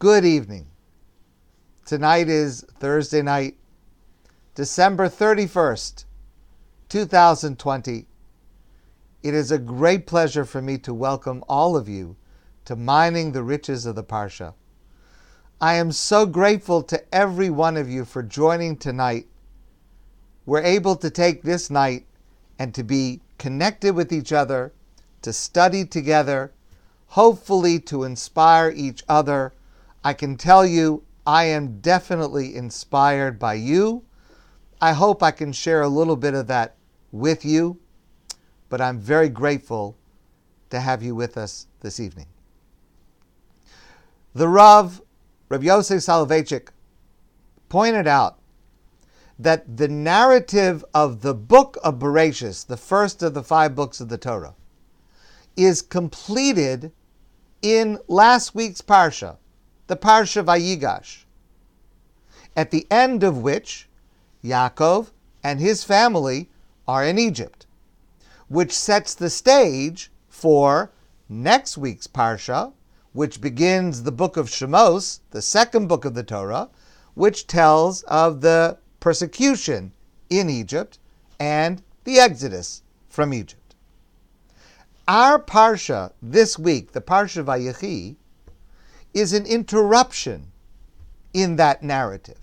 Good 0.00 0.24
evening. 0.24 0.66
Tonight 1.84 2.30
is 2.30 2.64
Thursday 2.78 3.20
night, 3.20 3.58
December 4.54 5.10
31st, 5.10 6.06
2020. 6.88 8.06
It 9.22 9.34
is 9.34 9.52
a 9.52 9.58
great 9.58 10.06
pleasure 10.06 10.46
for 10.46 10.62
me 10.62 10.78
to 10.78 10.94
welcome 10.94 11.44
all 11.50 11.76
of 11.76 11.86
you 11.86 12.16
to 12.64 12.76
Mining 12.76 13.32
the 13.32 13.42
Riches 13.42 13.84
of 13.84 13.94
the 13.94 14.02
Parsha. 14.02 14.54
I 15.60 15.74
am 15.74 15.92
so 15.92 16.24
grateful 16.24 16.82
to 16.84 17.14
every 17.14 17.50
one 17.50 17.76
of 17.76 17.90
you 17.90 18.06
for 18.06 18.22
joining 18.22 18.78
tonight. 18.78 19.26
We're 20.46 20.62
able 20.62 20.96
to 20.96 21.10
take 21.10 21.42
this 21.42 21.68
night 21.68 22.06
and 22.58 22.74
to 22.74 22.82
be 22.82 23.20
connected 23.36 23.94
with 23.94 24.14
each 24.14 24.32
other, 24.32 24.72
to 25.20 25.34
study 25.34 25.84
together, 25.84 26.54
hopefully 27.08 27.78
to 27.80 28.04
inspire 28.04 28.72
each 28.74 29.04
other. 29.06 29.52
I 30.02 30.12
can 30.14 30.36
tell 30.36 30.64
you, 30.64 31.04
I 31.26 31.44
am 31.44 31.80
definitely 31.80 32.56
inspired 32.56 33.38
by 33.38 33.54
you. 33.54 34.04
I 34.80 34.92
hope 34.92 35.22
I 35.22 35.30
can 35.30 35.52
share 35.52 35.82
a 35.82 35.88
little 35.88 36.16
bit 36.16 36.34
of 36.34 36.46
that 36.46 36.76
with 37.12 37.44
you, 37.44 37.78
but 38.68 38.80
I'm 38.80 38.98
very 38.98 39.28
grateful 39.28 39.96
to 40.70 40.80
have 40.80 41.02
you 41.02 41.14
with 41.14 41.36
us 41.36 41.66
this 41.80 42.00
evening. 42.00 42.26
The 44.34 44.48
Rav 44.48 45.02
Rabbi 45.48 45.64
Yosef 45.64 46.00
Soloveitchik 46.00 46.68
pointed 47.68 48.06
out 48.06 48.38
that 49.38 49.76
the 49.76 49.88
narrative 49.88 50.84
of 50.94 51.22
the 51.22 51.34
book 51.34 51.76
of 51.82 51.98
Bereshis, 51.98 52.66
the 52.66 52.76
first 52.76 53.22
of 53.22 53.34
the 53.34 53.42
five 53.42 53.74
books 53.74 54.00
of 54.00 54.08
the 54.08 54.18
Torah, 54.18 54.54
is 55.56 55.82
completed 55.82 56.92
in 57.62 57.98
last 58.06 58.54
week's 58.54 58.80
parsha, 58.80 59.38
the 59.90 59.96
parsha 59.96 60.44
Vayigash, 60.44 61.24
at 62.54 62.70
the 62.70 62.86
end 62.92 63.24
of 63.24 63.38
which 63.38 63.88
Yaakov 64.44 65.10
and 65.42 65.58
his 65.58 65.82
family 65.82 66.48
are 66.86 67.04
in 67.04 67.18
Egypt, 67.18 67.66
which 68.46 68.70
sets 68.70 69.16
the 69.16 69.28
stage 69.28 70.12
for 70.28 70.92
next 71.28 71.76
week's 71.76 72.06
parsha, 72.06 72.72
which 73.14 73.40
begins 73.40 74.04
the 74.04 74.12
book 74.12 74.36
of 74.36 74.46
Shemos, 74.46 75.18
the 75.32 75.42
second 75.42 75.88
book 75.88 76.04
of 76.04 76.14
the 76.14 76.22
Torah, 76.22 76.68
which 77.14 77.48
tells 77.48 78.04
of 78.04 78.42
the 78.42 78.78
persecution 79.00 79.90
in 80.28 80.48
Egypt 80.48 81.00
and 81.40 81.82
the 82.04 82.20
exodus 82.20 82.82
from 83.08 83.34
Egypt. 83.34 83.74
Our 85.08 85.42
parsha 85.42 86.12
this 86.22 86.56
week, 86.60 86.92
the 86.92 87.00
parsha 87.00 87.44
Vayechi, 87.44 88.14
is 89.12 89.32
an 89.32 89.46
interruption 89.46 90.52
in 91.32 91.56
that 91.56 91.82
narrative. 91.82 92.38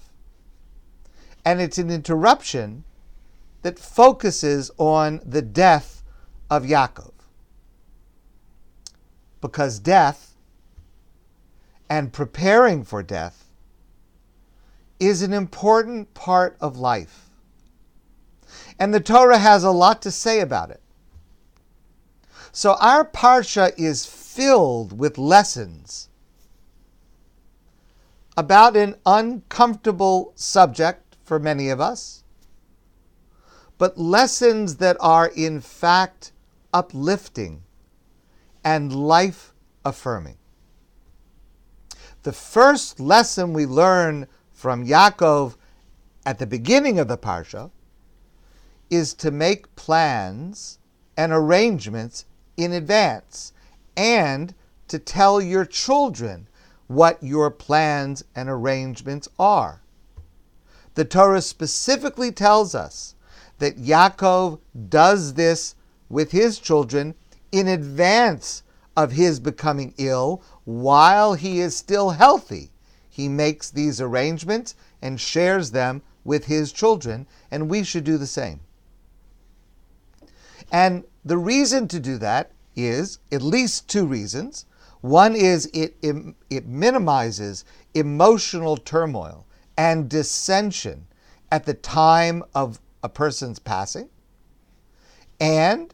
And 1.45 1.61
it's 1.61 1.77
an 1.77 1.89
interruption 1.89 2.83
that 3.61 3.79
focuses 3.79 4.71
on 4.77 5.21
the 5.25 5.41
death 5.41 6.03
of 6.49 6.63
Yaakov. 6.63 7.11
Because 9.41 9.79
death 9.79 10.35
and 11.89 12.11
preparing 12.11 12.83
for 12.83 13.01
death 13.01 13.45
is 14.99 15.21
an 15.21 15.33
important 15.33 16.13
part 16.13 16.57
of 16.59 16.77
life. 16.77 17.29
And 18.79 18.93
the 18.93 18.99
Torah 18.99 19.37
has 19.37 19.63
a 19.63 19.71
lot 19.71 20.01
to 20.01 20.11
say 20.11 20.39
about 20.39 20.71
it. 20.71 20.81
So 22.51 22.73
our 22.79 23.05
parsha 23.05 23.71
is 23.77 24.05
filled 24.05 24.97
with 24.97 25.17
lessons 25.17 26.06
about 28.37 28.77
an 28.77 28.95
uncomfortable 29.05 30.31
subject 30.35 31.17
for 31.23 31.39
many 31.39 31.69
of 31.69 31.81
us, 31.81 32.23
but 33.79 33.97
lessons 33.97 34.77
that 34.77 34.95
are 34.99 35.31
in 35.35 35.59
fact 35.59 36.31
uplifting 36.71 37.63
and 38.63 38.93
life 38.93 39.53
affirming. 39.83 40.37
The 42.23 42.31
first 42.31 42.99
lesson 42.99 43.53
we 43.53 43.65
learn 43.65 44.27
from 44.51 44.85
Yaakov 44.85 45.55
at 46.25 46.39
the 46.39 46.47
beginning 46.47 46.99
of 46.99 47.07
the 47.07 47.17
Parsha 47.17 47.71
is 48.89 49.13
to 49.15 49.31
make 49.31 49.75
plans 49.75 50.79
and 51.15 51.31
arrangements 51.31 52.25
in 52.55 52.73
advance 52.73 53.53
and 53.95 54.53
to 54.87 54.99
tell 54.99 55.41
your 55.41 55.65
children 55.65 56.47
what 56.87 57.21
your 57.21 57.51
plans 57.51 58.23
and 58.35 58.49
arrangements 58.49 59.27
are. 59.37 59.81
The 60.95 61.05
Torah 61.05 61.41
specifically 61.41 62.31
tells 62.31 62.73
us 62.73 63.15
that 63.59 63.77
Yaakov 63.77 64.59
does 64.89 65.33
this 65.33 65.75
with 66.09 66.31
his 66.31 66.59
children 66.59 67.15
in 67.51 67.67
advance 67.67 68.63
of 68.95 69.11
his 69.11 69.39
becoming 69.39 69.93
ill 69.97 70.41
while 70.63 71.33
he 71.33 71.59
is 71.59 71.75
still 71.75 72.11
healthy. 72.11 72.71
He 73.09 73.27
makes 73.27 73.69
these 73.69 74.01
arrangements 74.01 74.75
and 75.01 75.19
shares 75.19 75.71
them 75.71 76.01
with 76.23 76.45
his 76.45 76.71
children, 76.71 77.27
and 77.51 77.69
we 77.69 77.83
should 77.83 78.03
do 78.03 78.17
the 78.17 78.27
same. 78.27 78.59
And 80.71 81.03
the 81.23 81.37
reason 81.37 81.87
to 81.89 81.99
do 81.99 82.17
that 82.17 82.51
is 82.75 83.19
at 83.31 83.41
least 83.41 83.87
two 83.87 84.05
reasons. 84.05 84.65
One 85.07 85.37
is 85.37 85.67
it, 85.73 85.95
it, 86.01 86.67
minimizes 86.67 87.63
emotional 87.93 88.75
turmoil 88.75 89.45
and 89.77 90.09
dissension 90.09 91.07
at 91.49 91.65
the 91.65 91.75
time 91.75 92.43
of 92.53 92.81
a 93.03 93.07
person's 93.07 93.57
passing, 93.57 94.09
and 95.39 95.93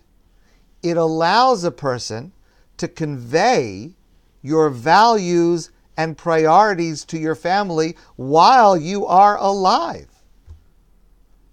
it 0.82 0.98
allows 0.98 1.64
a 1.64 1.70
person 1.70 2.32
to 2.78 2.88
convey 2.88 3.94
your 4.42 4.72
values 4.72 5.70
and 5.96 6.18
priorities 6.18 7.06
to 7.06 7.20
your 7.20 7.36
family 7.36 7.96
while 8.16 8.76
you 8.76 9.06
are 9.06 9.38
alive. 9.38 10.10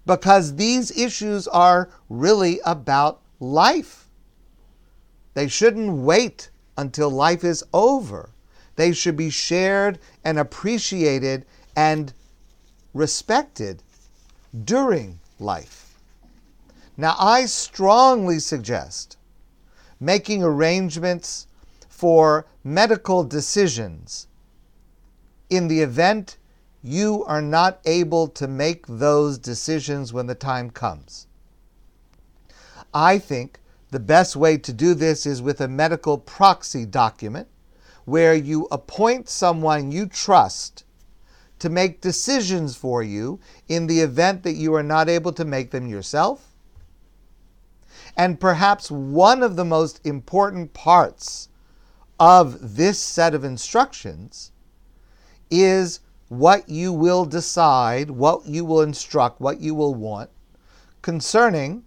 Because 0.07 0.55
these 0.55 0.97
issues 0.97 1.47
are 1.47 1.91
really 2.09 2.59
about 2.65 3.21
life. 3.39 4.09
They 5.35 5.47
shouldn't 5.47 5.93
wait 5.93 6.49
until 6.77 7.09
life 7.09 7.43
is 7.43 7.63
over. 7.73 8.29
They 8.75 8.93
should 8.93 9.17
be 9.17 9.29
shared 9.29 9.99
and 10.23 10.39
appreciated 10.39 11.45
and 11.75 12.13
respected 12.93 13.83
during 14.63 15.19
life. 15.39 15.97
Now, 16.97 17.15
I 17.17 17.45
strongly 17.45 18.39
suggest 18.39 19.17
making 19.99 20.43
arrangements 20.43 21.47
for 21.89 22.45
medical 22.63 23.23
decisions 23.23 24.27
in 25.49 25.67
the 25.67 25.81
event 25.81 26.37
you 26.83 27.23
are 27.25 27.41
not 27.41 27.79
able 27.85 28.27
to 28.27 28.47
make 28.47 28.87
those 28.87 29.37
decisions 29.37 30.11
when 30.11 30.25
the 30.25 30.35
time 30.35 30.69
comes. 30.71 31.27
I 32.93 33.19
think 33.19 33.59
the 33.91 33.99
best 33.99 34.35
way 34.35 34.57
to 34.57 34.73
do 34.73 34.93
this 34.93 35.25
is 35.25 35.41
with 35.41 35.61
a 35.61 35.67
medical 35.67 36.17
proxy 36.17 36.85
document 36.85 37.47
where 38.05 38.33
you 38.33 38.67
appoint 38.71 39.29
someone 39.29 39.91
you 39.91 40.07
trust 40.07 40.85
to 41.59 41.69
make 41.69 42.01
decisions 42.01 42.75
for 42.75 43.03
you 43.03 43.39
in 43.67 43.85
the 43.85 43.99
event 43.99 44.43
that 44.43 44.53
you 44.53 44.73
are 44.73 44.81
not 44.81 45.07
able 45.07 45.31
to 45.33 45.45
make 45.45 45.71
them 45.71 45.87
yourself. 45.87 46.47
And 48.17 48.39
perhaps 48.39 48.89
one 48.89 49.43
of 49.43 49.55
the 49.55 49.65
most 49.65 49.99
important 50.05 50.73
parts 50.73 51.49
of 52.19 52.75
this 52.75 52.97
set 52.97 53.35
of 53.35 53.43
instructions 53.43 54.51
is 55.49 55.99
what 56.29 56.67
you 56.69 56.93
will 56.93 57.25
decide, 57.25 58.09
what 58.09 58.45
you 58.45 58.63
will 58.63 58.81
instruct, 58.81 59.41
what 59.41 59.59
you 59.59 59.75
will 59.75 59.93
want 59.93 60.29
concerning 61.01 61.83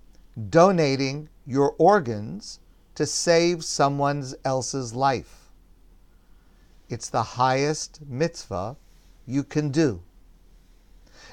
donating 0.50 1.28
your 1.46 1.74
organs 1.78 2.60
to 2.94 3.06
save 3.06 3.64
someone 3.64 4.24
else's 4.44 4.94
life. 4.94 5.50
It's 6.88 7.08
the 7.08 7.22
highest 7.22 8.00
mitzvah 8.06 8.76
you 9.26 9.42
can 9.42 9.70
do. 9.70 10.02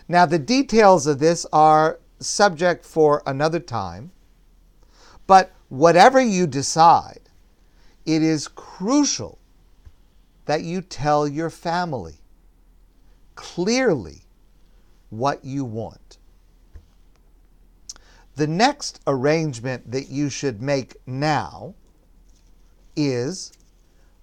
Now, 0.08 0.26
the 0.26 0.40
details 0.40 1.08
of 1.08 1.20
this 1.20 1.46
are 1.54 2.00
subject 2.20 2.86
for 2.86 3.22
another 3.26 3.60
time. 3.60 4.12
But 5.28 5.52
whatever 5.70 6.20
you 6.20 6.48
decide, 6.48 7.30
it 8.06 8.22
is 8.22 8.48
crucial 8.48 9.40
that 10.46 10.64
you 10.64 10.82
tell 10.82 11.28
your 11.28 11.50
family 11.50 12.16
clearly 13.36 14.24
what 15.10 15.44
you 15.46 15.64
want. 15.64 16.18
The 18.36 18.48
next 18.48 19.02
arrangement 19.06 19.92
that 19.92 20.10
you 20.10 20.30
should 20.30 20.62
make 20.62 20.96
now 21.06 21.76
is 22.96 23.52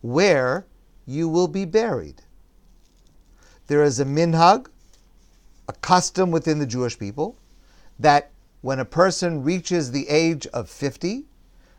where 0.01 0.67
you 1.07 1.29
will 1.29 1.49
be 1.49 1.65
buried. 1.65 2.23
there 3.67 3.83
is 3.83 4.01
a 4.01 4.05
minhag, 4.05 4.67
a 5.69 5.73
custom 5.75 6.31
within 6.31 6.59
the 6.59 6.67
Jewish 6.67 6.99
people, 6.99 7.37
that 7.99 8.31
when 8.63 8.79
a 8.79 8.85
person 8.85 9.43
reaches 9.45 9.91
the 9.91 10.09
age 10.09 10.47
of 10.49 10.71
50, 10.71 11.27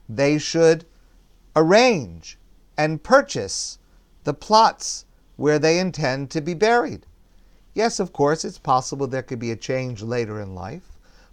they 0.07 0.37
should 0.37 0.85
arrange 1.55 2.37
and 2.77 3.03
purchase 3.03 3.79
the 4.23 4.33
plots 4.33 5.05
where 5.35 5.59
they 5.59 5.79
intend 5.79 6.29
to 6.31 6.41
be 6.41 6.53
buried. 6.53 7.05
Yes, 7.73 7.99
of 7.99 8.13
course, 8.13 8.45
it's 8.45 8.57
possible 8.57 9.07
there 9.07 9.23
could 9.23 9.39
be 9.39 9.51
a 9.51 9.55
change 9.55 10.01
later 10.01 10.39
in 10.39 10.53
life, 10.53 10.88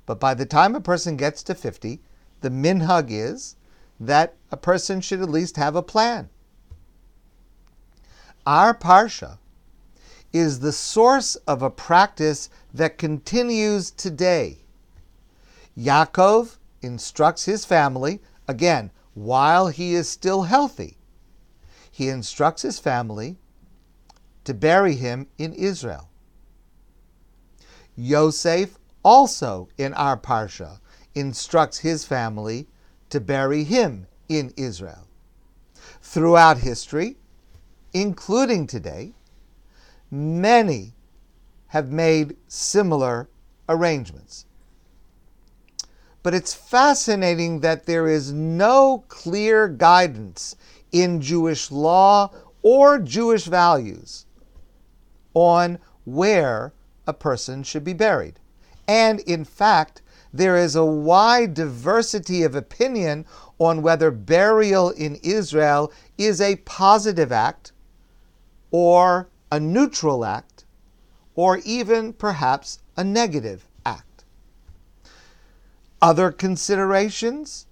but 0.07 0.21
by 0.21 0.33
the 0.35 0.47
time 0.47 0.75
a 0.75 0.81
person 0.81 1.17
gets 1.17 1.43
to 1.43 1.55
50, 1.55 2.01
the 2.41 2.51
minhag 2.51 3.09
is 3.11 3.57
that 3.99 4.35
a 4.51 4.57
person 4.57 5.01
should 5.01 5.21
at 5.21 5.29
least 5.29 5.57
have 5.57 5.75
a 5.75 5.83
plan. 5.83 6.29
Our 8.47 8.73
parsha 8.73 9.39
is 10.33 10.61
the 10.61 10.73
source 10.73 11.35
of 11.47 11.63
a 11.63 11.71
practice 11.71 12.49
that 12.73 12.99
continues 12.99 13.91
today. 13.91 14.59
Yaakov 15.77 16.57
instructs 16.83 17.45
his 17.45 17.65
family, 17.65 18.21
again, 18.47 18.91
while 19.15 19.69
he 19.69 19.95
is 19.95 20.09
still 20.09 20.43
healthy, 20.43 20.99
he 21.91 22.09
instructs 22.09 22.63
his 22.63 22.79
family 22.79 23.39
to 24.45 24.55
bury 24.55 24.95
him 24.95 25.27
in 25.39 25.53
Israel. 25.55 26.11
Yosef 27.97 28.79
also 29.07 29.69
in 29.79 29.95
our 29.95 30.17
parsha 30.17 30.81
instructs 31.15 31.79
his 31.79 32.05
family 32.05 32.67
to 33.09 33.21
bury 33.21 33.63
him 33.63 34.05
in 34.29 34.53
Israel. 34.57 35.07
Throughout 36.03 36.59
history, 36.59 37.17
including 37.93 38.67
today, 38.67 39.15
many 40.11 40.93
have 41.69 41.93
made 41.93 42.37
similar 42.49 43.29
arrangements. 43.69 44.45
But 46.25 46.35
it's 46.35 46.53
fascinating 46.53 47.61
that 47.61 47.87
there 47.87 48.09
is 48.09 48.33
no 48.33 49.05
clear 49.07 49.69
guidance 49.69 50.57
in 50.91 51.21
Jewish 51.21 51.71
law 51.71 52.33
or 52.63 52.99
Jewish 52.99 53.45
values 53.45 54.27
on 55.33 55.79
where 56.05 56.73
a 57.07 57.13
person 57.13 57.63
should 57.63 57.85
be 57.85 57.93
buried. 57.93 58.41
And 58.89 59.21
in 59.21 59.45
fact, 59.45 60.03
there 60.33 60.57
is 60.57 60.77
a 60.77 60.85
wide 60.85 61.55
diversity 61.55 62.43
of 62.43 62.55
opinion 62.55 63.25
on 63.59 63.83
whether 63.83 64.11
burial 64.11 64.91
in 64.91 65.17
Israel 65.23 65.93
is 66.19 66.41
a 66.41 66.57
positive 66.57 67.33
act 67.33 67.73
or 68.71 69.29
a 69.51 69.59
neutral 69.59 70.25
act 70.25 70.65
or 71.35 71.59
even 71.59 72.13
perhaps 72.13 72.81
a 72.97 73.05
negative 73.05 73.69
act. 73.85 74.25
Other 76.03 76.31
considerations 76.31 77.67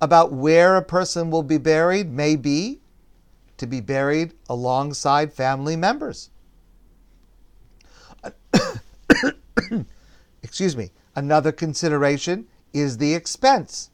about 0.00 0.32
where 0.32 0.76
a 0.76 0.82
person 0.82 1.30
will 1.30 1.42
be 1.42 1.58
buried 1.58 2.12
may 2.12 2.36
be 2.36 2.80
to 3.56 3.66
be 3.66 3.80
buried 3.80 4.34
alongside 4.48 5.32
family 5.32 5.76
members. 5.76 6.30
Excuse 10.42 10.76
me. 10.76 10.90
Another 11.16 11.52
consideration 11.52 12.46
is 12.72 12.98
the 12.98 13.14
expense. 13.14 13.90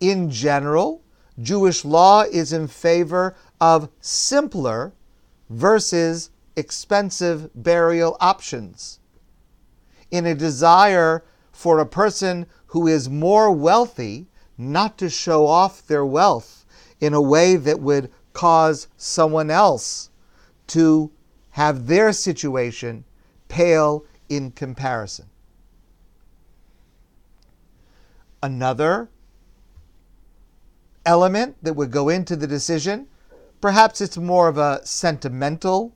In 0.00 0.30
general, 0.30 1.02
Jewish 1.40 1.84
law 1.84 2.22
is 2.22 2.52
in 2.52 2.68
favor 2.68 3.34
of 3.60 3.90
simpler 4.00 4.92
versus 5.48 6.30
expensive 6.56 7.50
burial 7.54 8.16
options. 8.20 9.00
In 10.10 10.26
a 10.26 10.34
desire 10.34 11.24
for 11.52 11.78
a 11.78 11.86
person 11.86 12.46
who 12.66 12.86
is 12.86 13.08
more 13.08 13.50
wealthy 13.50 14.26
not 14.56 14.98
to 14.98 15.08
show 15.08 15.46
off 15.46 15.86
their 15.86 16.04
wealth 16.04 16.66
in 17.00 17.14
a 17.14 17.22
way 17.22 17.56
that 17.56 17.80
would 17.80 18.10
cause 18.32 18.88
someone 18.96 19.50
else 19.50 20.10
to 20.66 21.10
have 21.50 21.86
their 21.86 22.12
situation 22.12 23.04
pale 23.48 24.04
in 24.28 24.50
comparison. 24.50 25.26
Another 28.42 29.08
element 31.04 31.56
that 31.62 31.74
would 31.74 31.90
go 31.90 32.08
into 32.08 32.36
the 32.36 32.46
decision, 32.46 33.08
perhaps 33.60 34.00
it's 34.00 34.16
more 34.16 34.48
of 34.48 34.58
a 34.58 34.80
sentimental 34.84 35.94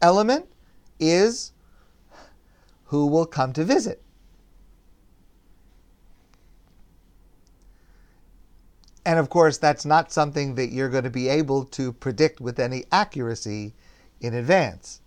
element, 0.00 0.46
is 1.00 1.52
who 2.84 3.06
will 3.06 3.26
come 3.26 3.52
to 3.52 3.64
visit. 3.64 4.00
And 9.04 9.18
of 9.18 9.28
course, 9.28 9.58
that's 9.58 9.84
not 9.84 10.12
something 10.12 10.54
that 10.54 10.72
you're 10.72 10.88
going 10.88 11.04
to 11.04 11.10
be 11.10 11.28
able 11.28 11.64
to 11.66 11.92
predict 11.92 12.40
with 12.40 12.58
any 12.58 12.84
accuracy 12.90 13.74
in 14.20 14.32
advance. 14.32 15.00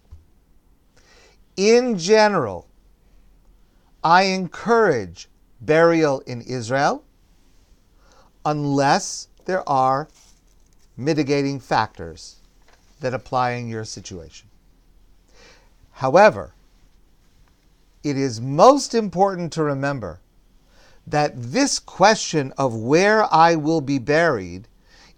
In 1.57 1.98
general, 1.98 2.68
I 4.04 4.24
encourage 4.24 5.27
burial 5.59 6.19
in 6.27 6.42
Israel 6.42 7.04
unless 8.45 9.27
there 9.45 9.68
are 9.68 10.07
mitigating 10.95 11.59
factors 11.59 12.36
that 13.00 13.15
apply 13.15 13.51
in 13.51 13.68
your 13.68 13.86
situation. 13.86 14.50
However, 15.94 16.54
it 18.04 18.18
is 18.18 18.39
most 18.39 18.94
important 18.94 19.51
to 19.54 19.63
remember 19.63 20.19
that 21.07 21.31
this 21.36 21.80
question 21.80 22.54
of 22.56 22.75
where 22.75 23.33
I 23.33 23.56
will 23.56 23.81
be 23.81 23.98
buried 23.98 24.68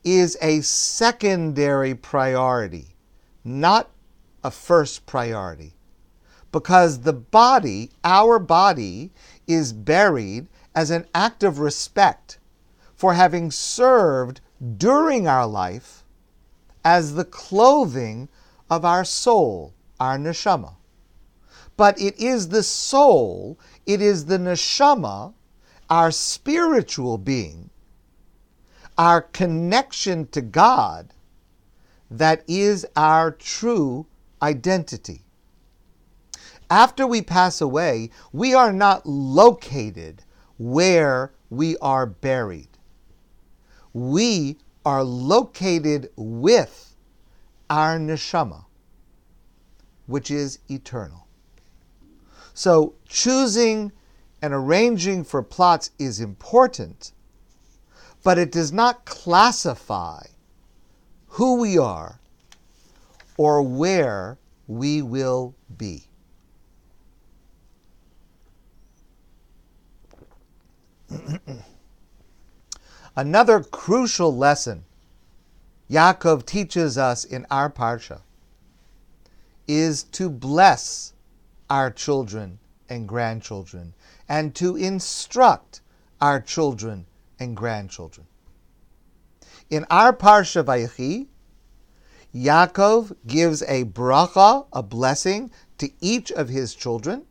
is 0.05 0.37
a 0.41 0.61
secondary 0.61 1.95
priority, 1.95 2.95
not 3.43 3.89
a 4.41 4.51
first 4.51 5.05
priority. 5.05 5.73
Because 6.51 7.01
the 7.01 7.13
body, 7.13 7.91
our 8.03 8.39
body, 8.39 9.11
is 9.47 9.73
buried 9.73 10.47
as 10.75 10.89
an 10.91 11.05
act 11.13 11.43
of 11.43 11.59
respect 11.59 12.39
for 12.95 13.13
having 13.13 13.51
served 13.51 14.41
during 14.77 15.27
our 15.27 15.47
life 15.47 16.03
as 16.83 17.13
the 17.15 17.25
clothing 17.25 18.29
of 18.69 18.83
our 18.83 19.03
soul, 19.03 19.73
our 19.99 20.17
neshama. 20.17 20.73
But 21.77 21.99
it 22.01 22.19
is 22.19 22.49
the 22.49 22.63
soul, 22.63 23.59
it 23.85 24.01
is 24.01 24.25
the 24.25 24.37
neshama 24.37 25.33
our 25.89 26.11
spiritual 26.11 27.17
being, 27.17 27.69
our 28.97 29.21
connection 29.21 30.27
to 30.27 30.41
God, 30.41 31.13
that 32.11 32.43
is 32.47 32.85
our 32.95 33.31
true 33.31 34.05
identity. 34.41 35.23
After 36.69 37.07
we 37.07 37.21
pass 37.21 37.61
away, 37.61 38.11
we 38.31 38.53
are 38.53 38.71
not 38.71 39.05
located 39.05 40.23
where 40.57 41.31
we 41.49 41.77
are 41.77 42.05
buried. 42.05 42.67
We 43.91 44.57
are 44.85 45.03
located 45.03 46.11
with 46.15 46.95
our 47.69 47.97
neshama, 47.97 48.65
which 50.05 50.29
is 50.29 50.59
eternal. 50.69 51.27
So 52.53 52.93
choosing 53.07 53.91
and 54.41 54.53
arranging 54.53 55.23
for 55.23 55.41
plots 55.41 55.91
is 55.97 56.19
important, 56.19 57.13
but 58.23 58.37
it 58.37 58.51
does 58.51 58.71
not 58.71 59.05
classify 59.05 60.25
who 61.29 61.55
we 61.55 61.77
are 61.77 62.19
or 63.37 63.61
where 63.61 64.37
we 64.67 65.01
will 65.01 65.55
be. 65.77 66.08
Another 73.15 73.63
crucial 73.63 74.35
lesson 74.35 74.85
Yaakov 75.89 76.45
teaches 76.45 76.97
us 76.97 77.23
in 77.23 77.45
our 77.49 77.69
parsha 77.69 78.21
is 79.67 80.03
to 80.03 80.29
bless 80.29 81.13
our 81.69 81.91
children 81.91 82.59
and 82.89 83.07
grandchildren 83.07 83.93
and 84.27 84.55
to 84.55 84.75
instruct 84.75 85.81
our 86.21 86.39
children 86.39 87.05
and 87.39 87.55
grandchildren. 87.55 88.27
In 89.69 89.85
our 89.89 90.11
Parsha 90.13 90.63
Vayechi, 90.63 91.27
Yaakov 92.33 93.15
gives 93.25 93.61
a 93.63 93.85
bracha, 93.85 94.65
a 94.73 94.83
blessing, 94.83 95.51
to 95.77 95.91
each 96.01 96.31
of 96.31 96.49
his 96.49 96.75
children, 96.75 97.25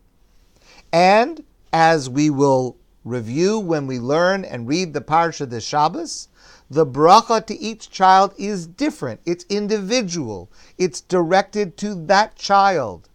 and 0.92 1.44
as 1.72 2.08
we 2.08 2.30
will 2.30 2.76
review 3.08 3.58
when 3.58 3.86
we 3.86 3.98
learn 3.98 4.44
and 4.44 4.68
read 4.68 4.92
the 4.92 5.00
Parsha 5.00 5.48
this 5.48 5.64
Shabbos, 5.64 6.28
The 6.70 6.86
bracha 6.86 7.44
to 7.46 7.58
each 7.58 7.90
child 7.90 8.34
is 8.36 8.66
different. 8.66 9.20
It's 9.24 9.44
individual. 9.48 10.50
It's 10.76 11.00
directed 11.00 11.76
to 11.78 11.94
that 12.06 12.36
child 12.36 13.08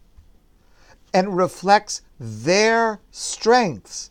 and 1.12 1.36
reflects 1.36 2.02
their 2.18 3.00
strengths, 3.12 4.10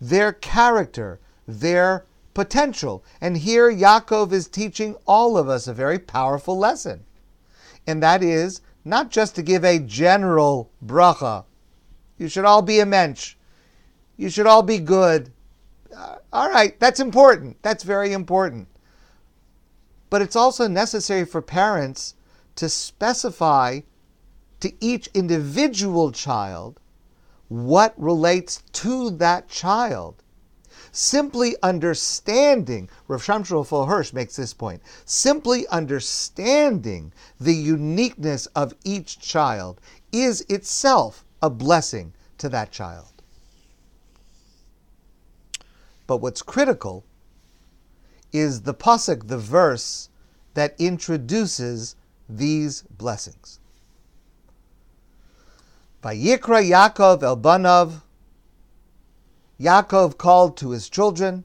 their 0.00 0.32
character, 0.32 1.20
their 1.46 2.04
potential. 2.34 3.04
And 3.20 3.36
here 3.38 3.72
Yaakov 3.72 4.32
is 4.32 4.48
teaching 4.48 4.96
all 5.06 5.38
of 5.38 5.48
us 5.48 5.68
a 5.68 5.72
very 5.72 5.98
powerful 5.98 6.58
lesson. 6.58 7.04
And 7.86 8.02
that 8.02 8.22
is 8.22 8.60
not 8.84 9.10
just 9.10 9.34
to 9.36 9.42
give 9.42 9.64
a 9.64 9.78
general 9.78 10.70
bracha. 10.84 11.44
You 12.18 12.28
should 12.28 12.44
all 12.44 12.62
be 12.62 12.80
a 12.80 12.86
mensch. 12.86 13.36
You 14.16 14.28
should 14.28 14.46
all 14.46 14.62
be 14.62 14.78
good. 14.78 15.32
Uh, 15.94 16.16
all 16.32 16.50
right, 16.50 16.78
that's 16.80 17.00
important. 17.00 17.62
That's 17.62 17.84
very 17.84 18.12
important. 18.12 18.68
But 20.10 20.22
it's 20.22 20.36
also 20.36 20.68
necessary 20.68 21.24
for 21.24 21.42
parents 21.42 22.14
to 22.56 22.68
specify 22.68 23.80
to 24.60 24.72
each 24.80 25.08
individual 25.14 26.12
child 26.12 26.80
what 27.48 27.94
relates 27.96 28.62
to 28.72 29.10
that 29.10 29.48
child. 29.48 30.22
Simply 30.92 31.56
understanding, 31.62 32.88
Rav 33.08 33.22
Shamshul 33.22 33.88
Hirsch 33.88 34.12
makes 34.12 34.36
this 34.36 34.54
point, 34.54 34.80
simply 35.04 35.66
understanding 35.68 37.12
the 37.40 37.54
uniqueness 37.54 38.46
of 38.54 38.74
each 38.84 39.18
child 39.18 39.80
is 40.12 40.42
itself 40.42 41.24
a 41.42 41.50
blessing 41.50 42.12
to 42.38 42.48
that 42.50 42.70
child. 42.70 43.13
But 46.06 46.18
what's 46.18 46.42
critical 46.42 47.04
is 48.32 48.62
the 48.62 48.74
pasuk, 48.74 49.28
the 49.28 49.38
verse 49.38 50.08
that 50.54 50.74
introduces 50.78 51.96
these 52.28 52.82
blessings. 52.82 53.60
Vayikra 56.02 56.62
Yaakov 56.68 57.22
el 57.22 57.36
Banav. 57.36 58.02
Yaakov 59.60 60.18
called 60.18 60.56
to 60.58 60.70
his 60.70 60.88
children. 60.88 61.44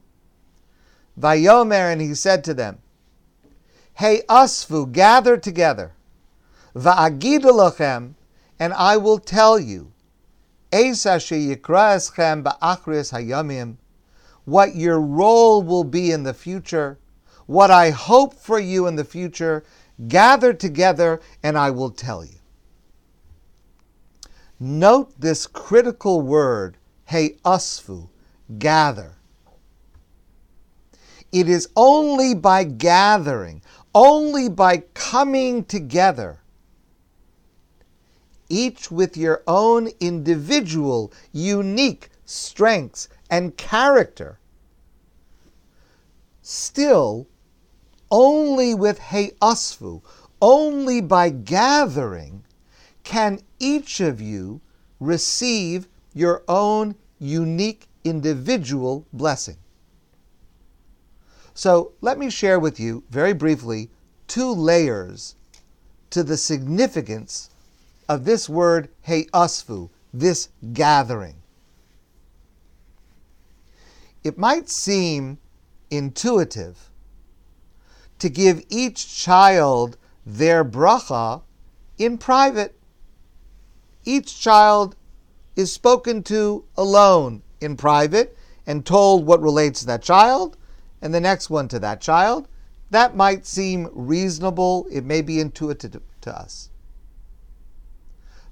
Vayomer, 1.18 1.92
and 1.92 2.00
he 2.00 2.14
said 2.14 2.44
to 2.44 2.54
them, 2.54 2.78
He'asfu, 3.98 4.90
gather 4.90 5.36
together. 5.36 5.92
Va'agidalachem, 6.74 8.14
and 8.58 8.72
I 8.74 8.96
will 8.96 9.18
tell 9.18 9.58
you, 9.58 9.92
Esa 10.72 11.16
sheyikra 11.16 11.96
eschem 11.96 12.42
ba'achris 12.42 13.12
hayamim, 13.12 13.76
what 14.50 14.74
your 14.74 15.00
role 15.00 15.62
will 15.62 15.84
be 15.84 16.10
in 16.10 16.24
the 16.24 16.34
future, 16.34 16.98
what 17.46 17.70
I 17.70 17.90
hope 17.90 18.34
for 18.34 18.58
you 18.58 18.88
in 18.88 18.96
the 18.96 19.04
future. 19.04 19.64
Gather 20.08 20.52
together, 20.52 21.20
and 21.42 21.56
I 21.56 21.70
will 21.70 21.90
tell 21.90 22.24
you. 22.24 22.38
Note 24.58 25.12
this 25.20 25.46
critical 25.46 26.20
word, 26.20 26.78
He'asfu, 27.08 28.08
gather. 28.58 29.12
It 31.30 31.48
is 31.48 31.68
only 31.76 32.34
by 32.34 32.64
gathering, 32.64 33.62
only 33.94 34.48
by 34.48 34.78
coming 34.94 35.64
together, 35.64 36.40
each 38.48 38.90
with 38.90 39.16
your 39.16 39.44
own 39.46 39.90
individual, 40.00 41.12
unique 41.32 42.08
strengths 42.24 43.08
and 43.30 43.56
character, 43.56 44.39
still 46.50 47.28
only 48.10 48.74
with 48.74 48.98
He'asfu, 48.98 50.02
only 50.42 51.00
by 51.00 51.30
gathering, 51.30 52.44
can 53.04 53.40
each 53.60 54.00
of 54.00 54.20
you 54.20 54.60
receive 54.98 55.86
your 56.12 56.42
own 56.48 56.96
unique 57.20 57.86
individual 58.02 59.06
blessing. 59.12 59.58
So 61.54 61.92
let 62.00 62.18
me 62.18 62.30
share 62.30 62.58
with 62.58 62.80
you 62.80 63.04
very 63.10 63.32
briefly 63.32 63.90
two 64.26 64.50
layers 64.50 65.36
to 66.10 66.24
the 66.24 66.36
significance 66.36 67.50
of 68.08 68.24
this 68.24 68.48
word 68.48 68.88
He'asfu, 69.02 69.88
this 70.12 70.48
gathering. 70.72 71.36
It 74.24 74.36
might 74.36 74.68
seem 74.68 75.38
intuitive 75.90 76.90
to 78.18 78.28
give 78.28 78.64
each 78.68 79.08
child 79.16 79.96
their 80.24 80.64
bracha 80.64 81.42
in 81.98 82.18
private. 82.18 82.78
Each 84.04 84.40
child 84.40 84.96
is 85.56 85.72
spoken 85.72 86.22
to 86.24 86.64
alone 86.76 87.42
in 87.60 87.76
private 87.76 88.36
and 88.66 88.84
told 88.86 89.26
what 89.26 89.40
relates 89.40 89.80
to 89.80 89.86
that 89.86 90.02
child, 90.02 90.56
and 91.02 91.14
the 91.14 91.20
next 91.20 91.50
one 91.50 91.66
to 91.68 91.78
that 91.78 92.00
child. 92.00 92.46
That 92.90 93.16
might 93.16 93.46
seem 93.46 93.88
reasonable, 93.92 94.86
it 94.90 95.04
may 95.04 95.22
be 95.22 95.40
intuitive 95.40 96.00
to 96.20 96.38
us. 96.38 96.70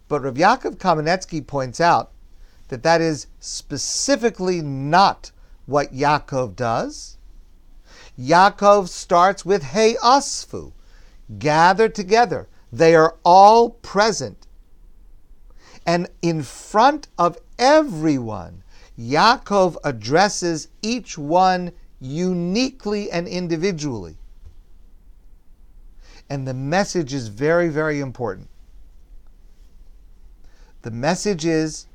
But 0.08 0.22
Rav 0.22 0.34
Yaakov 0.34 0.76
Kamenetsky 0.76 1.46
points 1.46 1.80
out 1.80 2.12
that 2.68 2.82
that 2.82 3.00
is 3.00 3.26
specifically 3.40 4.62
not 4.62 5.32
what 5.66 5.92
Yaakov 5.92 6.56
does. 6.56 7.17
Yaakov 8.18 8.88
starts 8.88 9.44
with 9.44 9.62
He'asfu, 9.62 10.72
gather 11.38 11.88
together. 11.88 12.48
They 12.72 12.94
are 12.94 13.16
all 13.24 13.70
present. 13.70 14.46
And 15.86 16.08
in 16.20 16.42
front 16.42 17.08
of 17.16 17.38
everyone, 17.58 18.64
Yaakov 18.98 19.76
addresses 19.84 20.68
each 20.82 21.16
one 21.16 21.72
uniquely 22.00 23.10
and 23.10 23.28
individually. 23.28 24.16
And 26.28 26.46
the 26.46 26.54
message 26.54 27.14
is 27.14 27.28
very, 27.28 27.68
very 27.68 28.00
important. 28.00 28.50
The 30.82 30.90
message 30.90 31.46
is 31.46 31.86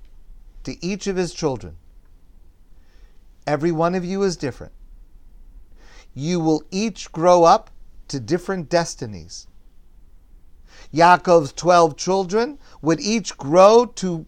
to 0.63 0.83
each 0.83 1.07
of 1.07 1.17
his 1.17 1.33
children 1.33 1.75
every 3.45 3.71
one 3.71 3.93
of 3.93 4.05
you 4.05 4.23
is 4.23 4.37
different 4.37 4.71
you 6.13 6.39
will 6.39 6.63
each 6.71 7.11
grow 7.11 7.43
up 7.43 7.69
to 8.07 8.19
different 8.19 8.69
destinies. 8.69 9.47
Yaakov's 10.93 11.53
12 11.53 11.97
children 11.97 12.59
would 12.81 12.99
each 12.99 13.37
grow 13.37 13.85
to 13.85 14.25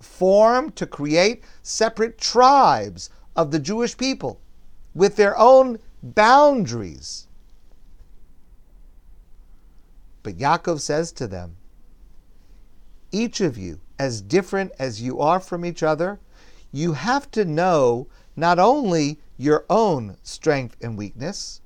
form, 0.00 0.70
to 0.72 0.86
create 0.86 1.44
separate 1.62 2.18
tribes 2.18 3.10
of 3.36 3.50
the 3.50 3.58
Jewish 3.58 3.96
people 3.96 4.40
with 4.94 5.16
their 5.16 5.38
own 5.38 5.78
boundaries. 6.02 7.26
But 10.22 10.38
Yaakov 10.38 10.80
says 10.80 11.12
to 11.12 11.26
them, 11.26 11.56
each 13.12 13.40
of 13.40 13.56
you, 13.56 13.80
as 13.98 14.20
different 14.20 14.72
as 14.78 15.00
you 15.00 15.20
are 15.20 15.38
from 15.38 15.64
each 15.64 15.82
other, 15.82 16.18
you 16.72 16.94
have 16.94 17.30
to 17.30 17.44
know 17.44 18.08
not 18.36 18.58
only 18.58 19.18
your 19.36 19.64
own 19.68 20.16
strength 20.22 20.76
and 20.80 20.96
weakness, 20.96 21.60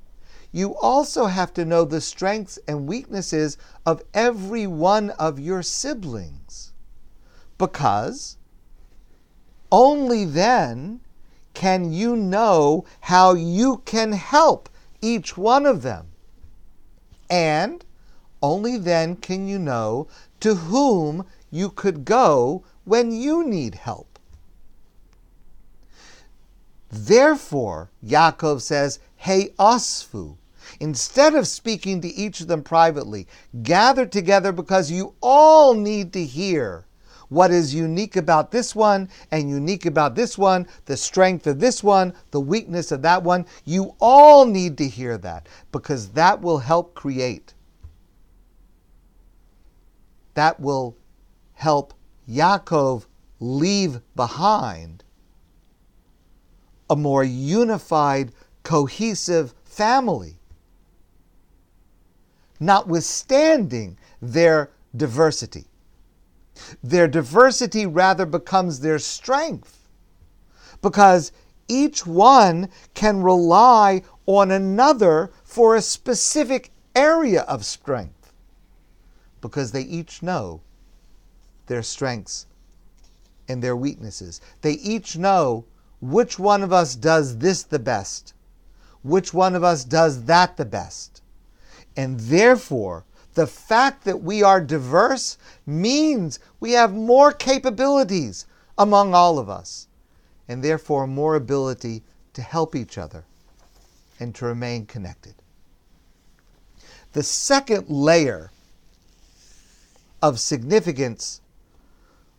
you 0.53 0.75
also 0.77 1.27
have 1.27 1.53
to 1.55 1.65
know 1.65 1.85
the 1.85 2.01
strengths 2.01 2.59
and 2.67 2.87
weaknesses 2.87 3.59
of 3.85 4.03
every 4.15 4.67
one 4.67 5.11
of 5.11 5.39
your 5.39 5.63
siblings. 5.63 6.73
Because 7.59 8.39
only 9.71 10.25
then 10.25 11.01
can 11.53 11.93
you 11.93 12.17
know 12.17 12.85
how 13.01 13.35
you 13.35 13.83
can 13.85 14.13
help 14.13 14.69
each 15.03 15.37
one 15.37 15.67
of 15.67 15.83
them. 15.83 16.09
And 17.29 17.85
only 18.41 18.79
then 18.79 19.17
can 19.17 19.49
you 19.49 19.59
know 19.59 20.07
to 20.41 20.55
whom 20.55 21.27
you 21.51 21.69
could 21.71 22.05
go 22.05 22.63
when 22.85 23.13
you 23.13 23.45
need 23.45 23.75
help. 23.75 24.18
Therefore, 26.91 27.91
Yaakov 28.05 28.63
says, 28.63 28.99
He'asfu. 29.17 30.37
Instead 30.81 31.35
of 31.35 31.47
speaking 31.47 32.01
to 32.01 32.09
each 32.09 32.41
of 32.41 32.49
them 32.49 32.63
privately, 32.63 33.27
gather 33.63 34.07
together 34.07 34.53
because 34.53 34.91
you 34.91 35.15
all 35.21 35.75
need 35.75 36.13
to 36.13 36.25
hear 36.25 36.85
what 37.29 37.51
is 37.51 37.75
unique 37.75 38.17
about 38.17 38.51
this 38.51 38.75
one 38.75 39.09
and 39.31 39.51
unique 39.51 39.85
about 39.85 40.15
this 40.15 40.39
one, 40.39 40.67
the 40.87 40.97
strength 40.97 41.47
of 41.47 41.61
this 41.61 41.83
one, 41.83 42.15
the 42.31 42.41
weakness 42.41 42.91
of 42.91 43.03
that 43.03 43.23
one. 43.23 43.45
You 43.65 43.95
all 44.01 44.47
need 44.47 44.79
to 44.79 44.89
hear 44.89 45.19
that 45.19 45.47
because 45.73 46.11
that 46.11 46.41
will 46.41 46.59
help 46.59 46.95
create. 46.95 47.55
That 50.35 50.59
will 50.61 50.97
help 51.55 51.93
Yaakov 52.29 53.05
leave 53.41 54.01
behind 54.15 55.05
a 56.91 56.97
more 56.97 57.25
unified, 57.25 58.33
cohesive 58.63 59.55
family, 59.65 60.39
notwithstanding 62.61 63.97
their 64.21 64.71
diversity. 64.97 65.67
Their 66.83 67.07
diversity 67.07 67.87
rather 67.87 68.27
becomes 68.27 68.81
their 68.81 68.99
strength 68.99 69.89
because 70.83 71.31
each 71.69 72.07
one 72.07 72.69
can 72.95 73.23
rely 73.23 74.03
on 74.27 74.51
another 74.51 75.31
for 75.45 75.77
a 75.77 75.83
specific 75.83 76.73
area 76.95 77.43
of 77.43 77.65
strength 77.65 78.33
because 79.41 79.71
they 79.71 79.83
each 79.83 80.23
know 80.23 80.61
their 81.67 81.83
strengths 81.83 82.47
and 83.47 83.63
their 83.63 83.77
weaknesses. 83.77 84.41
They 84.63 84.73
each 84.73 85.17
know 85.17 85.65
which 86.01 86.39
one 86.39 86.63
of 86.63 86.73
us 86.73 86.95
does 86.95 87.39
this 87.39 87.63
the 87.63 87.79
best, 87.79 88.35
which 89.03 89.35
one 89.35 89.55
of 89.55 89.65
us 89.65 89.85
does 89.85 90.25
that 90.25 90.57
the 90.57 90.65
best. 90.65 91.23
And 91.97 92.21
therefore, 92.21 93.05
the 93.35 93.47
fact 93.47 94.05
that 94.05 94.23
we 94.23 94.43
are 94.43 94.61
diverse 94.61 95.39
means 95.67 96.39
we 96.61 96.73
have 96.73 96.93
more 96.93 97.33
capabilities 97.33 98.47
among 98.77 99.15
all 99.15 99.39
of 99.39 99.49
us, 99.49 99.89
and 100.47 100.63
therefore 100.63 101.07
more 101.07 101.35
ability 101.35 102.03
to 102.33 102.43
help 102.43 102.75
each 102.75 102.99
other 102.99 103.25
and 104.21 104.35
to 104.35 104.47
remain 104.47 104.87
connected. 104.87 105.35
The 107.13 107.23
second 107.23 107.89
layer 107.89 108.51
of 110.23 110.41
significance 110.41 111.41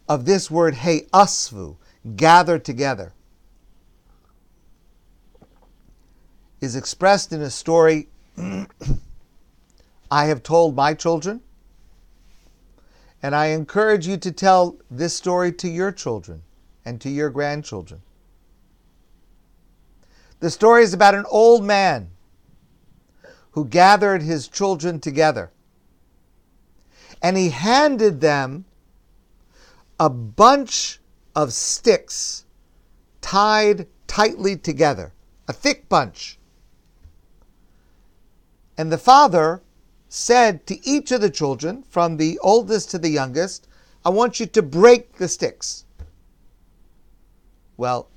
of 0.07 0.25
this 0.25 0.49
word 0.49 0.75
hey 0.75 1.01
asvu, 1.13 1.77
gather 2.15 2.59
together, 2.59 3.13
is 6.61 6.75
expressed 6.75 7.31
in 7.31 7.41
a 7.41 7.49
story 7.49 8.09
I 10.11 10.25
have 10.25 10.41
told 10.43 10.75
my 10.75 10.93
children, 10.93 11.41
and 13.21 13.35
I 13.35 13.47
encourage 13.47 14.07
you 14.07 14.17
to 14.17 14.31
tell 14.31 14.77
this 14.89 15.13
story 15.13 15.51
to 15.53 15.69
your 15.69 15.91
children 15.91 16.41
and 16.85 16.99
to 17.01 17.09
your 17.09 17.29
grandchildren. 17.29 18.01
The 20.39 20.49
story 20.49 20.83
is 20.83 20.93
about 20.93 21.15
an 21.15 21.25
old 21.29 21.63
man 21.63 22.09
who 23.51 23.65
gathered 23.65 24.21
his 24.21 24.47
children 24.47 24.99
together 24.99 25.51
and 27.21 27.37
he 27.37 27.49
handed 27.49 28.21
them 28.21 28.65
a 29.99 30.09
bunch 30.09 30.99
of 31.35 31.51
sticks 31.53 32.45
tied 33.21 33.87
tightly 34.07 34.55
together, 34.55 35.13
a 35.47 35.53
thick 35.53 35.89
bunch. 35.89 36.38
And 38.79 38.93
the 38.93 38.97
father 38.97 39.61
said 40.07 40.65
to 40.67 40.87
each 40.87 41.11
of 41.11 41.19
the 41.19 41.29
children, 41.29 41.83
from 41.83 42.15
the 42.15 42.39
oldest 42.39 42.89
to 42.91 42.97
the 42.97 43.09
youngest, 43.09 43.67
I 44.05 44.09
want 44.09 44.39
you 44.39 44.45
to 44.45 44.61
break 44.61 45.17
the 45.17 45.27
sticks. 45.27 45.83
Well, 47.75 48.07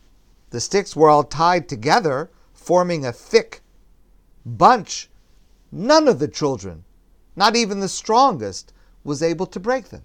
the 0.50 0.60
sticks 0.60 0.94
were 0.94 1.10
all 1.10 1.24
tied 1.24 1.68
together, 1.68 2.30
forming 2.52 3.04
a 3.04 3.12
thick 3.12 3.60
bunch. 4.46 5.10
None 5.72 6.06
of 6.06 6.20
the 6.20 6.28
children, 6.28 6.84
not 7.34 7.56
even 7.56 7.80
the 7.80 7.88
strongest, 7.88 8.72
was 9.02 9.20
able 9.20 9.46
to 9.46 9.58
break 9.58 9.88
them. 9.88 10.04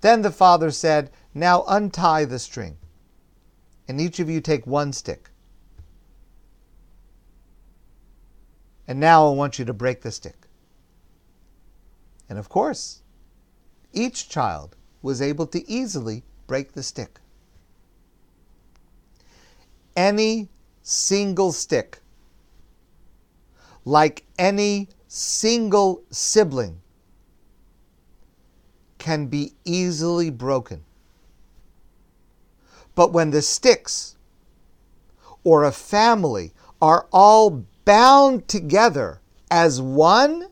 Then 0.00 0.22
the 0.22 0.32
father 0.32 0.72
said, 0.72 1.12
Now 1.32 1.62
untie 1.68 2.24
the 2.24 2.40
string, 2.40 2.76
and 3.86 4.00
each 4.00 4.18
of 4.18 4.28
you 4.28 4.40
take 4.40 4.66
one 4.66 4.92
stick. 4.92 5.30
And 8.86 8.98
now 8.98 9.28
I 9.28 9.30
want 9.32 9.58
you 9.58 9.64
to 9.64 9.72
break 9.72 10.02
the 10.02 10.10
stick. 10.10 10.36
And 12.28 12.38
of 12.38 12.48
course, 12.48 13.02
each 13.92 14.28
child 14.28 14.76
was 15.02 15.20
able 15.20 15.46
to 15.48 15.68
easily 15.70 16.24
break 16.46 16.72
the 16.72 16.82
stick. 16.82 17.20
Any 19.94 20.48
single 20.82 21.52
stick, 21.52 22.00
like 23.84 24.24
any 24.38 24.88
single 25.08 26.02
sibling, 26.10 26.80
can 28.98 29.26
be 29.26 29.52
easily 29.64 30.30
broken. 30.30 30.84
But 32.94 33.12
when 33.12 33.30
the 33.30 33.42
sticks 33.42 34.16
or 35.44 35.64
a 35.64 35.72
family 35.72 36.52
are 36.80 37.06
all 37.12 37.64
bound 37.84 38.48
together 38.48 39.20
as 39.50 39.80
one, 39.80 40.48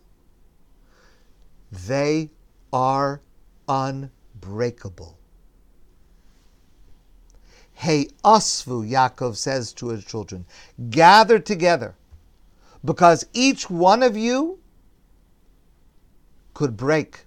they 1.71 2.31
are 2.73 3.23
unbreakable. 3.69 5.19
Hey, 7.73 8.09
Asvu, 8.25 8.89
Yaakov 8.89 9.37
says 9.37 9.73
to 9.75 9.89
his 9.89 10.05
children, 10.05 10.45
gather 10.91 11.39
together, 11.39 11.95
because 12.85 13.27
each 13.33 13.71
one 13.71 14.03
of 14.03 14.17
you 14.17 14.59
could 16.53 16.77
break. 16.77 17.25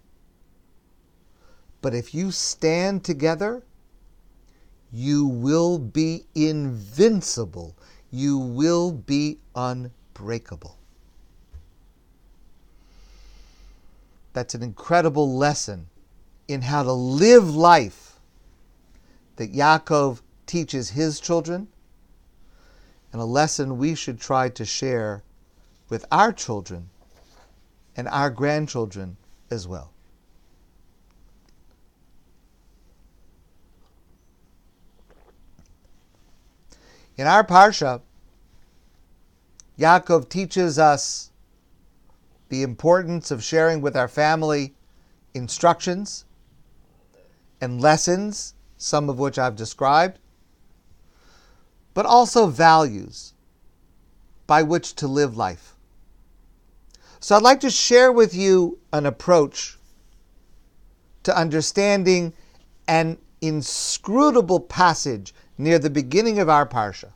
But 1.81 1.95
if 1.95 2.13
you 2.13 2.29
stand 2.29 3.03
together, 3.03 3.63
you 4.91 5.25
will 5.25 5.79
be 5.79 6.27
invincible 6.35 7.75
you 8.13 8.37
will 8.37 8.91
be 8.91 9.39
unbreakable. 9.55 10.77
That's 14.33 14.53
an 14.53 14.61
incredible 14.61 15.35
lesson 15.35 15.87
in 16.47 16.61
how 16.61 16.83
to 16.83 16.93
live 16.93 17.55
life 17.55 18.19
that 19.37 19.51
Yaakov 19.51 20.21
teaches 20.45 20.91
his 20.91 21.19
children, 21.19 21.67
and 23.11 23.19
a 23.19 23.25
lesson 23.25 23.79
we 23.79 23.95
should 23.95 24.19
try 24.19 24.47
to 24.47 24.63
share 24.63 25.23
with 25.89 26.05
our 26.11 26.31
children 26.31 26.91
and 27.95 28.07
our 28.09 28.29
grandchildren 28.29 29.17
as 29.49 29.67
well. 29.67 29.92
In 37.17 37.27
our 37.27 37.43
Parsha, 37.43 38.01
Yaakov 39.77 40.29
teaches 40.29 40.79
us 40.79 41.31
the 42.49 42.63
importance 42.63 43.31
of 43.31 43.43
sharing 43.43 43.81
with 43.81 43.95
our 43.95 44.07
family 44.07 44.73
instructions 45.33 46.25
and 47.61 47.79
lessons, 47.81 48.55
some 48.77 49.09
of 49.09 49.19
which 49.19 49.37
I've 49.37 49.55
described, 49.55 50.19
but 51.93 52.05
also 52.05 52.47
values 52.47 53.33
by 54.47 54.63
which 54.63 54.95
to 54.95 55.07
live 55.07 55.37
life. 55.37 55.75
So 57.19 57.35
I'd 57.35 57.41
like 57.41 57.61
to 57.61 57.69
share 57.69 58.11
with 58.11 58.35
you 58.35 58.79
an 58.91 59.05
approach 59.05 59.77
to 61.23 61.37
understanding 61.37 62.33
an 62.87 63.17
inscrutable 63.39 64.59
passage 64.59 65.33
near 65.57 65.79
the 65.79 65.89
beginning 65.89 66.39
of 66.39 66.49
our 66.49 66.67
Parsha. 66.67 67.11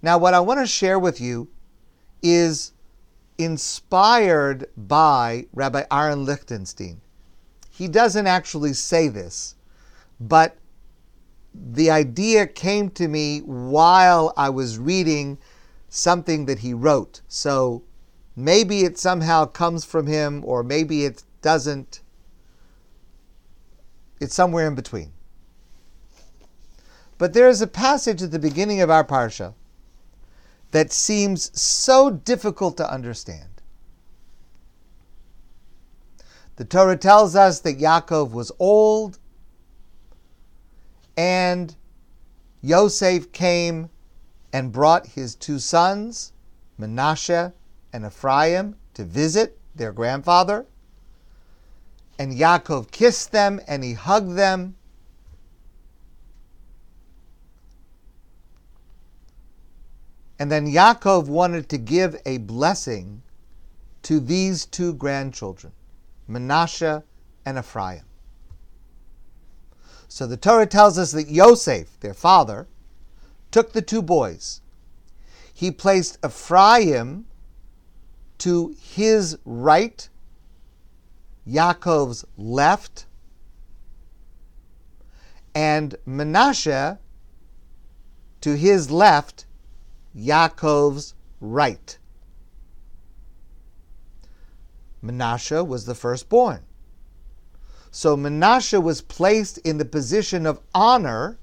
Now, 0.00 0.18
what 0.18 0.34
I 0.34 0.40
want 0.40 0.60
to 0.60 0.66
share 0.66 0.98
with 0.98 1.20
you 1.20 1.48
is 2.22 2.72
inspired 3.38 4.68
by 4.76 5.46
Rabbi 5.52 5.84
Aaron 5.90 6.24
Lichtenstein. 6.24 7.00
He 7.70 7.88
doesn't 7.88 8.26
actually 8.26 8.74
say 8.74 9.08
this, 9.08 9.54
but 10.20 10.56
the 11.54 11.90
idea 11.90 12.46
came 12.46 12.90
to 12.90 13.08
me 13.08 13.40
while 13.40 14.32
I 14.36 14.50
was 14.50 14.78
reading 14.78 15.38
something 15.88 16.46
that 16.46 16.60
he 16.60 16.74
wrote. 16.74 17.20
So 17.28 17.82
maybe 18.36 18.82
it 18.82 18.98
somehow 18.98 19.46
comes 19.46 19.84
from 19.84 20.06
him, 20.06 20.42
or 20.44 20.62
maybe 20.62 21.04
it 21.04 21.22
doesn't. 21.42 22.00
It's 24.20 24.34
somewhere 24.34 24.66
in 24.66 24.74
between. 24.74 25.11
But 27.22 27.34
there 27.34 27.48
is 27.48 27.60
a 27.60 27.68
passage 27.68 28.20
at 28.20 28.32
the 28.32 28.40
beginning 28.40 28.80
of 28.80 28.90
our 28.90 29.04
parsha 29.04 29.54
that 30.72 30.90
seems 30.90 31.56
so 31.56 32.10
difficult 32.10 32.76
to 32.78 32.92
understand. 32.92 33.62
The 36.56 36.64
Torah 36.64 36.96
tells 36.96 37.36
us 37.36 37.60
that 37.60 37.78
Yaakov 37.78 38.32
was 38.32 38.50
old 38.58 39.20
and 41.16 41.76
Yosef 42.60 43.30
came 43.30 43.88
and 44.52 44.72
brought 44.72 45.06
his 45.06 45.36
two 45.36 45.60
sons, 45.60 46.32
Menashe 46.76 47.52
and 47.92 48.04
Ephraim, 48.04 48.74
to 48.94 49.04
visit 49.04 49.60
their 49.76 49.92
grandfather. 49.92 50.66
And 52.18 52.32
Yaakov 52.32 52.90
kissed 52.90 53.30
them 53.30 53.60
and 53.68 53.84
he 53.84 53.92
hugged 53.92 54.34
them 54.34 54.74
And 60.42 60.50
then 60.50 60.66
Yaakov 60.66 61.28
wanted 61.28 61.68
to 61.68 61.78
give 61.78 62.20
a 62.26 62.38
blessing 62.38 63.22
to 64.02 64.18
these 64.18 64.66
two 64.66 64.92
grandchildren, 64.92 65.72
Menashe 66.28 67.04
and 67.46 67.58
Ephraim. 67.58 68.02
So 70.08 70.26
the 70.26 70.36
Torah 70.36 70.66
tells 70.66 70.98
us 70.98 71.12
that 71.12 71.28
Yosef, 71.28 72.00
their 72.00 72.12
father, 72.12 72.66
took 73.52 73.72
the 73.72 73.82
two 73.82 74.02
boys. 74.02 74.62
He 75.54 75.70
placed 75.70 76.18
Ephraim 76.26 77.26
to 78.38 78.74
his 78.80 79.38
right, 79.44 80.08
Yaakov's 81.46 82.24
left, 82.36 83.06
and 85.54 85.94
Menashe 86.04 86.98
to 88.40 88.56
his 88.56 88.90
left, 88.90 89.46
Yaakov's 90.16 91.14
right. 91.40 91.98
Menashe 95.02 95.66
was 95.66 95.84
the 95.84 95.94
firstborn. 95.94 96.62
So 97.90 98.16
Menashe 98.16 98.82
was 98.82 99.02
placed 99.02 99.58
in 99.58 99.78
the 99.78 99.84
position 99.84 100.46
of 100.46 100.60
honor 100.74 101.38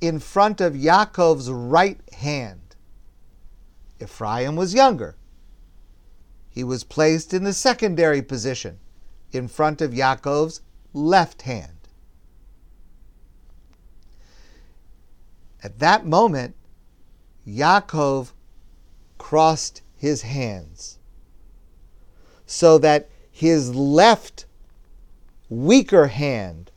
in 0.00 0.18
front 0.18 0.60
of 0.60 0.74
Yaakov's 0.74 1.50
right 1.50 2.00
hand. 2.14 2.76
Ephraim 4.00 4.56
was 4.56 4.74
younger. 4.74 5.16
He 6.48 6.64
was 6.64 6.84
placed 6.84 7.34
in 7.34 7.44
the 7.44 7.52
secondary 7.52 8.22
position 8.22 8.78
in 9.32 9.48
front 9.48 9.80
of 9.80 9.92
Yaakov's 9.92 10.60
left 10.92 11.42
hand. 11.42 11.88
At 15.62 15.78
that 15.78 16.06
moment, 16.06 16.56
Yaakov 17.46 18.32
crossed 19.18 19.82
his 19.96 20.22
hands 20.22 20.98
so 22.46 22.78
that 22.78 23.08
his 23.30 23.74
left 23.74 24.46
weaker 25.48 26.08
hand 26.08 26.70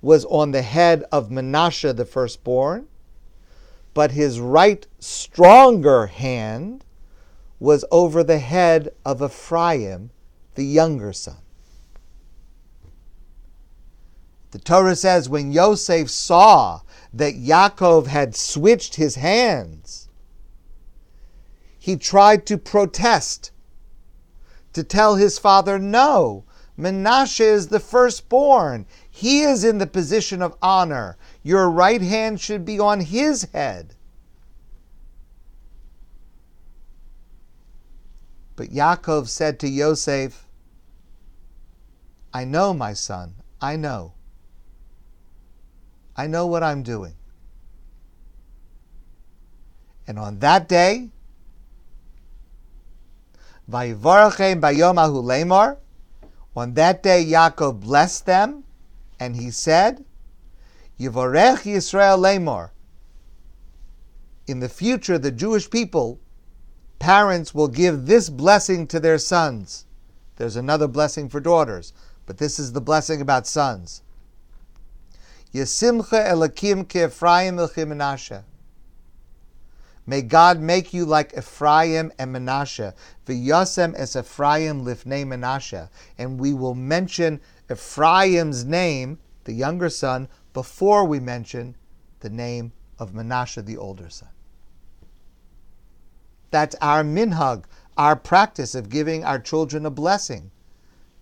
was 0.00 0.24
on 0.26 0.52
the 0.52 0.62
head 0.62 1.04
of 1.12 1.28
Menashe 1.28 1.94
the 1.96 2.04
firstborn, 2.04 2.88
but 3.94 4.12
his 4.12 4.40
right 4.40 4.86
stronger 4.98 6.06
hand 6.06 6.84
was 7.58 7.84
over 7.90 8.22
the 8.22 8.38
head 8.38 8.90
of 9.04 9.22
Ephraim, 9.22 10.10
the 10.54 10.64
younger 10.64 11.12
son. 11.12 11.36
The 14.50 14.58
Torah 14.58 14.96
says 14.96 15.28
when 15.28 15.52
Yosef 15.52 16.08
saw 16.08 16.80
that 17.12 17.34
Yaakov 17.34 18.06
had 18.06 18.34
switched 18.34 18.94
his 18.94 19.16
hands, 19.16 20.07
he 21.88 21.96
tried 21.96 22.44
to 22.44 22.58
protest, 22.58 23.50
to 24.74 24.84
tell 24.84 25.14
his 25.14 25.38
father, 25.38 25.78
no, 25.78 26.44
Menashe 26.78 27.40
is 27.40 27.68
the 27.68 27.80
firstborn. 27.80 28.84
He 29.10 29.40
is 29.40 29.64
in 29.64 29.78
the 29.78 29.86
position 29.86 30.42
of 30.42 30.54
honor. 30.60 31.16
Your 31.42 31.70
right 31.70 32.02
hand 32.02 32.42
should 32.42 32.66
be 32.66 32.78
on 32.78 33.00
his 33.00 33.44
head. 33.54 33.94
But 38.54 38.68
Yaakov 38.68 39.26
said 39.28 39.58
to 39.60 39.66
Yosef, 39.66 40.46
I 42.34 42.44
know, 42.44 42.74
my 42.74 42.92
son, 42.92 43.36
I 43.62 43.76
know. 43.76 44.12
I 46.14 46.26
know 46.26 46.46
what 46.46 46.62
I'm 46.62 46.82
doing. 46.82 47.14
And 50.06 50.18
on 50.18 50.40
that 50.40 50.68
day, 50.68 51.12
Lemar, 53.68 55.76
on 56.56 56.74
that 56.74 57.02
day 57.02 57.24
Yaakov 57.24 57.80
blessed 57.80 58.26
them, 58.26 58.64
and 59.20 59.36
he 59.36 59.50
said, 59.50 60.04
Yivorech 60.98 61.62
Yisrael 61.62 62.18
lemar. 62.18 62.70
In 64.46 64.60
the 64.60 64.68
future, 64.68 65.18
the 65.18 65.30
Jewish 65.30 65.70
people, 65.70 66.18
parents 66.98 67.54
will 67.54 67.68
give 67.68 68.06
this 68.06 68.30
blessing 68.30 68.86
to 68.88 68.98
their 68.98 69.18
sons. 69.18 69.84
There's 70.36 70.56
another 70.56 70.88
blessing 70.88 71.28
for 71.28 71.38
daughters, 71.38 71.92
but 72.26 72.38
this 72.38 72.58
is 72.58 72.72
the 72.72 72.80
blessing 72.80 73.20
about 73.20 73.46
sons. 73.46 74.02
Yesimcha 75.52 76.28
Elokim 76.28 76.86
ke'Ephraim 76.86 77.56
Menashe. 77.56 78.42
May 80.08 80.22
God 80.22 80.58
make 80.58 80.94
you 80.94 81.04
like 81.04 81.36
Ephraim 81.36 82.10
and 82.18 82.34
Menashe. 82.34 82.94
V'yasem 83.26 83.94
es 83.94 84.16
Ephraim 84.16 84.82
lifnei 84.82 85.26
Menashe. 85.26 85.90
And 86.16 86.40
we 86.40 86.54
will 86.54 86.74
mention 86.74 87.42
Ephraim's 87.70 88.64
name, 88.64 89.18
the 89.44 89.52
younger 89.52 89.90
son, 89.90 90.26
before 90.54 91.04
we 91.04 91.20
mention 91.20 91.76
the 92.20 92.30
name 92.30 92.72
of 92.98 93.12
Menashe, 93.12 93.62
the 93.62 93.76
older 93.76 94.08
son. 94.08 94.30
That's 96.50 96.74
our 96.80 97.04
minhag, 97.04 97.64
our 97.98 98.16
practice 98.16 98.74
of 98.74 98.88
giving 98.88 99.24
our 99.24 99.38
children 99.38 99.84
a 99.84 99.90
blessing. 99.90 100.50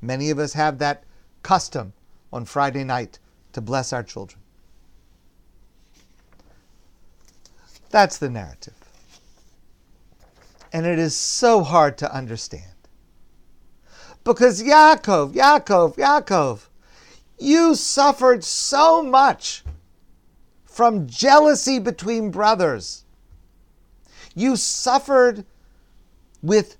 Many 0.00 0.30
of 0.30 0.38
us 0.38 0.52
have 0.52 0.78
that 0.78 1.02
custom 1.42 1.92
on 2.32 2.44
Friday 2.44 2.84
night 2.84 3.18
to 3.52 3.60
bless 3.60 3.92
our 3.92 4.04
children. 4.04 4.40
That's 7.96 8.18
the 8.18 8.28
narrative. 8.28 8.74
And 10.70 10.84
it 10.84 10.98
is 10.98 11.16
so 11.16 11.62
hard 11.62 11.96
to 11.96 12.14
understand. 12.14 12.74
Because 14.22 14.62
Yaakov, 14.62 15.32
Yaakov, 15.32 15.96
Yaakov, 15.96 16.66
you 17.38 17.74
suffered 17.74 18.44
so 18.44 19.02
much 19.02 19.64
from 20.66 21.06
jealousy 21.06 21.78
between 21.78 22.30
brothers. 22.30 23.06
You 24.34 24.56
suffered 24.56 25.46
with 26.42 26.76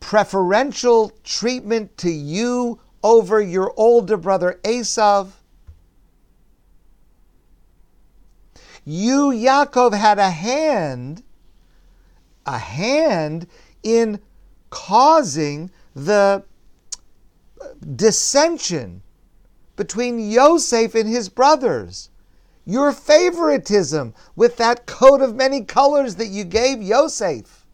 preferential 0.00 1.12
treatment 1.22 1.98
to 1.98 2.10
you 2.10 2.80
over 3.02 3.42
your 3.42 3.74
older 3.76 4.16
brother 4.16 4.58
Esav. 4.64 5.32
You, 8.88 9.30
Yaakov, 9.30 9.92
had 9.92 10.18
a 10.18 10.30
hand, 10.30 11.22
a 12.46 12.56
hand 12.56 13.46
in 13.82 14.18
causing 14.70 15.70
the 15.94 16.42
dissension 17.94 19.02
between 19.76 20.30
Yosef 20.30 20.94
and 20.94 21.06
his 21.06 21.28
brothers. 21.28 22.08
Your 22.64 22.92
favoritism 22.92 24.14
with 24.34 24.56
that 24.56 24.86
coat 24.86 25.20
of 25.20 25.36
many 25.36 25.64
colors 25.64 26.14
that 26.14 26.28
you 26.28 26.44
gave 26.44 26.80
Yosef. 26.80 27.66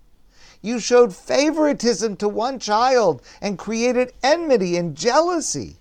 You 0.63 0.81
showed 0.81 1.15
favoritism 1.15 2.17
to 2.17 2.29
one 2.29 2.59
child 2.59 3.23
and 3.41 3.57
created 3.57 4.13
enmity 4.25 4.77
and 4.77 4.97
jealousy. 4.97 5.77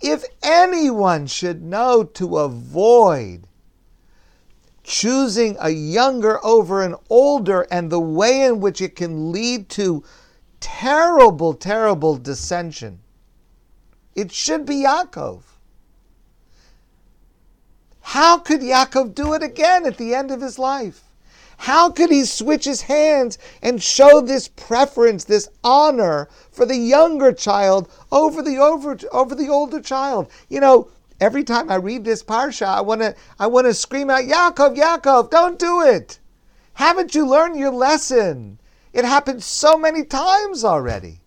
If 0.00 0.24
anyone 0.42 1.28
should 1.28 1.62
know 1.62 2.02
to 2.02 2.38
avoid 2.38 3.46
choosing 4.82 5.56
a 5.60 5.70
younger 5.70 6.44
over 6.44 6.82
an 6.82 6.96
older 7.08 7.66
and 7.70 7.90
the 7.90 8.00
way 8.00 8.42
in 8.42 8.60
which 8.60 8.80
it 8.80 8.96
can 8.96 9.32
lead 9.32 9.68
to 9.70 10.02
terrible, 10.60 11.54
terrible 11.54 12.16
dissension. 12.16 13.00
It 14.14 14.32
should 14.32 14.66
be 14.66 14.84
Yaakov. 14.84 15.42
How 18.00 18.38
could 18.38 18.60
Yaakov 18.60 19.14
do 19.14 19.32
it 19.32 19.42
again 19.42 19.86
at 19.86 19.96
the 19.96 20.14
end 20.14 20.30
of 20.30 20.40
his 20.40 20.58
life? 20.58 21.04
How 21.58 21.90
could 21.90 22.10
he 22.10 22.24
switch 22.24 22.64
his 22.64 22.82
hands 22.82 23.38
and 23.62 23.80
show 23.80 24.20
this 24.20 24.48
preference, 24.48 25.24
this 25.24 25.48
honor 25.62 26.28
for 26.50 26.66
the 26.66 26.76
younger 26.76 27.32
child 27.32 27.88
over 28.10 28.42
the 28.42 28.58
over, 28.58 28.98
over 29.12 29.34
the 29.34 29.48
older 29.48 29.80
child? 29.80 30.28
You 30.48 30.60
know, 30.60 30.88
Every 31.22 31.44
time 31.44 31.70
I 31.70 31.76
read 31.76 32.04
this 32.04 32.20
parsha, 32.20 32.66
I 32.66 32.80
want 32.80 33.00
to 33.00 33.14
I 33.38 33.46
want 33.46 33.68
to 33.68 33.74
scream 33.74 34.10
out, 34.10 34.24
Yaakov, 34.24 34.76
Yaakov, 34.76 35.30
don't 35.30 35.56
do 35.56 35.80
it. 35.80 36.18
Haven't 36.74 37.14
you 37.14 37.24
learned 37.24 37.56
your 37.56 37.70
lesson? 37.70 38.58
It 38.92 39.04
happened 39.04 39.40
so 39.40 39.78
many 39.78 40.02
times 40.02 40.64
already. 40.64 41.20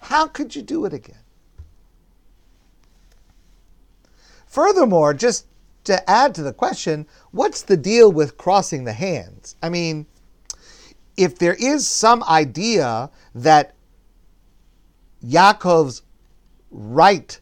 How 0.00 0.26
could 0.26 0.56
you 0.56 0.62
do 0.62 0.84
it 0.84 0.92
again? 0.92 1.22
Furthermore, 4.46 5.14
just 5.14 5.46
to 5.84 6.10
add 6.10 6.34
to 6.34 6.42
the 6.42 6.52
question, 6.52 7.06
what's 7.30 7.62
the 7.62 7.76
deal 7.76 8.10
with 8.10 8.36
crossing 8.36 8.82
the 8.82 8.94
hands? 8.94 9.54
I 9.62 9.68
mean, 9.68 10.06
if 11.16 11.38
there 11.38 11.54
is 11.54 11.86
some 11.86 12.24
idea 12.24 13.10
that 13.32 13.76
Yaakov's 15.24 16.02
right 16.72 17.38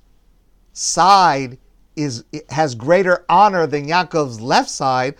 side 0.74 1.56
is 1.96 2.24
has 2.50 2.74
greater 2.74 3.24
honor 3.28 3.66
than 3.66 3.86
Yaakov's 3.86 4.40
left 4.40 4.70
side, 4.70 5.14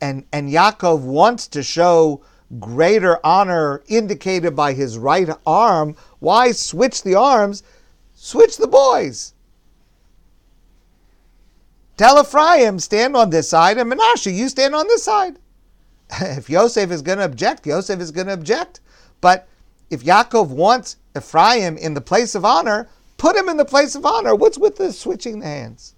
and, 0.00 0.24
and 0.32 0.50
Yaakov 0.50 1.00
wants 1.00 1.46
to 1.48 1.62
show 1.62 2.22
greater 2.58 3.24
honor 3.24 3.82
indicated 3.86 4.56
by 4.56 4.72
his 4.72 4.98
right 4.98 5.28
arm, 5.46 5.94
why 6.18 6.52
switch 6.52 7.02
the 7.02 7.14
arms? 7.14 7.62
Switch 8.14 8.56
the 8.56 8.66
boys. 8.66 9.34
Tell 11.96 12.20
Ephraim, 12.20 12.78
stand 12.78 13.16
on 13.16 13.30
this 13.30 13.48
side, 13.48 13.78
and 13.78 13.92
Menashe, 13.92 14.34
you 14.34 14.48
stand 14.48 14.74
on 14.74 14.88
this 14.88 15.04
side. 15.04 15.38
if 16.20 16.48
Yosef 16.48 16.90
is 16.90 17.02
going 17.02 17.18
to 17.18 17.24
object, 17.24 17.66
Yosef 17.66 18.00
is 18.00 18.10
going 18.10 18.26
to 18.26 18.32
object. 18.32 18.80
But 19.20 19.46
if 19.90 20.02
Yaakov 20.02 20.48
wants 20.48 20.96
Ephraim 21.16 21.76
in 21.76 21.94
the 21.94 22.00
place 22.00 22.34
of 22.34 22.44
honor, 22.44 22.88
put 23.18 23.36
him 23.36 23.48
in 23.48 23.58
the 23.58 23.64
place 23.64 23.94
of 23.94 24.06
honor. 24.06 24.34
What's 24.34 24.58
with 24.58 24.76
the 24.76 24.92
switching 24.92 25.40
the 25.40 25.46
hands? 25.46 25.94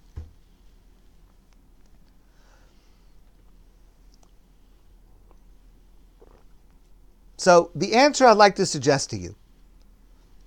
So, 7.43 7.71
the 7.75 7.93
answer 7.93 8.25
I'd 8.25 8.37
like 8.37 8.55
to 8.55 8.65
suggest 8.65 9.09
to 9.09 9.17
you 9.17 9.35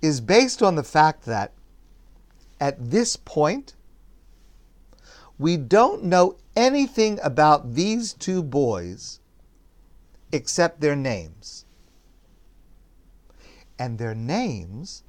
is 0.01 0.19
based 0.19 0.63
on 0.63 0.73
the 0.73 0.83
fact 0.83 1.25
that 1.25 1.53
at 2.59 2.89
this 2.89 3.15
point, 3.15 3.75
we 5.37 5.57
don't 5.57 6.05
know 6.05 6.37
anything 6.55 7.19
about 7.21 7.75
these 7.75 8.13
two 8.13 8.41
boys 8.41 9.19
except 10.31 10.81
their 10.81 10.95
names. 10.95 11.65
And 13.77 13.99
their 13.99 14.15
names 14.15 15.03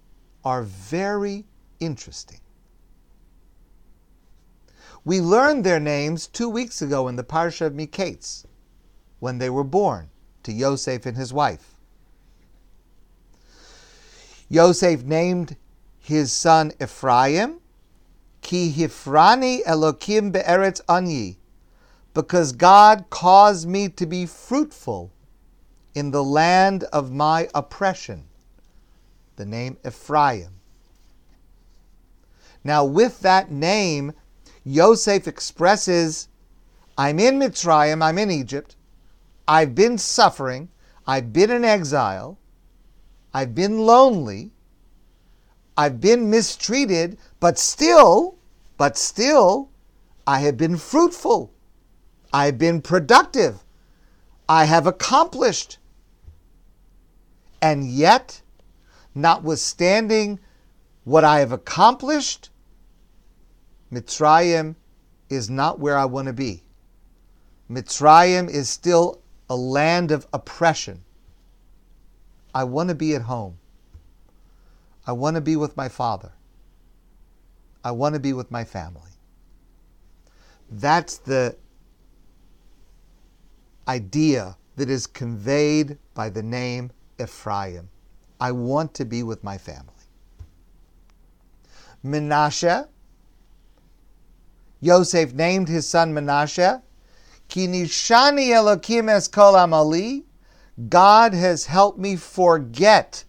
are 0.45 0.65
very 0.65 1.47
interesting. 1.81 2.41
We 5.07 5.23
learned 5.23 5.65
their 5.65 5.81
names 5.81 6.27
two 6.27 6.51
weeks 6.51 6.83
ago 6.83 7.09
in 7.09 7.17
the 7.17 7.25
Parsha 7.25 7.65
of 7.65 7.73
Miketz, 7.73 8.45
when 9.21 9.39
they 9.39 9.49
were 9.49 9.65
born 9.65 10.11
to 10.43 10.53
Yosef 10.53 11.07
and 11.07 11.17
his 11.17 11.33
wife. 11.33 11.68
Yosef 14.49 15.05
named 15.05 15.57
his 15.99 16.33
son 16.33 16.73
Ephraim, 16.81 17.61
Ki 18.41 18.73
Hifrani 18.73 19.63
Elokim 19.65 20.33
Be'eretz 20.33 20.81
Anyi, 20.89 21.37
because 22.15 22.53
God 22.53 23.05
caused 23.11 23.69
me 23.69 23.89
to 23.91 24.07
be 24.07 24.25
fruitful 24.25 25.13
in 25.95 26.11
the 26.11 26.25
land 26.25 26.85
of 26.85 27.13
my 27.13 27.49
oppression. 27.55 28.25
The 29.37 29.45
name 29.45 29.77
Ephraim. 29.87 30.61
Now, 32.65 32.85
with 32.85 33.21
that 33.21 33.51
name, 33.51 34.13
Yosef 34.65 35.29
expresses 35.29 36.29
I'm 36.97 37.21
in 37.21 37.39
Mitzrayim, 37.39 38.03
I'm 38.03 38.19
in 38.19 38.31
Egypt, 38.31 38.77
I've 39.47 39.75
been 39.75 39.99
suffering, 39.99 40.69
I've 41.07 41.33
been 41.33 41.51
in 41.51 41.65
exile, 41.65 42.39
I've 43.33 43.55
been 43.55 43.79
lonely, 43.79 44.53
I've 45.77 46.01
been 46.01 46.29
mistreated, 46.31 47.19
but 47.41 47.59
still, 47.59 48.37
but 48.77 48.97
still, 48.97 49.71
I 50.27 50.41
have 50.41 50.57
been 50.57 50.77
fruitful. 50.77 51.53
I've 52.33 52.59
been 52.59 52.83
productive. 52.83 53.65
I 54.49 54.65
have 54.65 54.87
accomplished. 54.87 55.79
And 57.63 57.89
yet, 57.89 58.43
notwithstanding 59.15 60.41
what 61.05 61.25
I 61.25 61.41
have 61.41 61.53
accomplished, 61.53 62.51
Mitzrayim 63.93 64.77
is 65.29 65.49
not 65.49 65.79
where 65.79 65.97
I 65.97 66.05
want 66.05 66.27
to 66.27 66.33
be. 66.33 66.63
Mitzrayim 67.71 68.51
is 68.51 68.69
still 68.69 69.23
a 69.49 69.57
land 69.57 70.11
of 70.11 70.27
oppression. 70.33 71.05
I 72.55 72.65
want 72.65 72.89
to 72.89 72.95
be 72.95 73.15
at 73.15 73.23
home. 73.23 73.59
I 75.07 75.13
want 75.13 75.37
to 75.37 75.41
be 75.41 75.57
with 75.57 75.77
my 75.77 75.89
father. 75.89 76.33
I 77.85 77.93
want 77.93 78.15
to 78.15 78.21
be 78.21 78.33
with 78.33 78.51
my 78.51 78.65
family. 78.65 79.13
That's 80.71 81.19
the 81.19 81.57
idea 83.87 84.57
that 84.77 84.91
is 84.91 85.07
conveyed 85.07 85.99
by 86.15 86.29
the 86.29 86.43
name 86.43 86.91
Ephraim. 87.19 87.89
I 88.41 88.53
want 88.53 88.95
to 88.95 89.05
be 89.05 89.23
with 89.23 89.43
my 89.43 89.59
family. 89.59 89.95
Menashe, 92.05 92.87
Yosef 94.81 95.33
named 95.33 95.69
his 95.69 95.89
son 95.89 96.15
Menashe, 96.15 96.83
Kinishani 97.49 98.49
Elokim 98.49 99.09
es 99.09 99.27
kol 99.27 99.55
amali, 99.55 100.25
God 100.89 101.35
has 101.35 101.67
helped 101.67 101.99
me 101.99 102.15
forget 102.15 103.25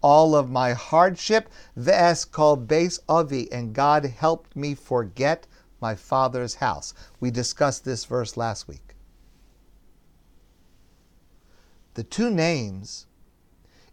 all 0.00 0.34
of 0.34 0.50
my 0.50 0.72
hardship. 0.72 1.50
Ve'es 1.76 2.30
kol 2.30 2.56
beis 2.56 2.98
avi, 3.08 3.50
and 3.52 3.74
God 3.74 4.04
helped 4.06 4.56
me 4.56 4.74
forget 4.74 5.46
my 5.80 5.94
father's 5.94 6.54
house. 6.54 6.94
We 7.20 7.30
discussed 7.30 7.84
this 7.84 8.06
verse 8.06 8.36
last 8.36 8.68
week. 8.68 8.94
The 11.94 12.04
two 12.04 12.30
names 12.30 13.06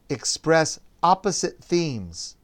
express 0.09 0.79
opposite 1.03 1.63
themes, 1.63 2.35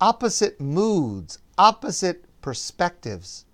opposite 0.00 0.60
moods, 0.60 1.38
opposite 1.58 2.24
perspectives. 2.40 3.44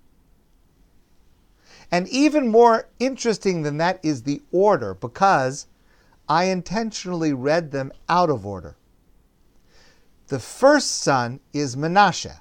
And 1.91 2.07
even 2.09 2.49
more 2.49 2.89
interesting 2.99 3.61
than 3.61 3.77
that 3.77 3.99
is 4.03 4.23
the 4.23 4.41
order, 4.51 4.93
because 4.93 5.67
I 6.27 6.45
intentionally 6.45 7.33
read 7.33 7.71
them 7.71 7.91
out 8.09 8.29
of 8.29 8.45
order. 8.45 8.75
The 10.27 10.39
first 10.39 10.91
son 10.95 11.39
is 11.53 11.77
Menashe. 11.77 12.37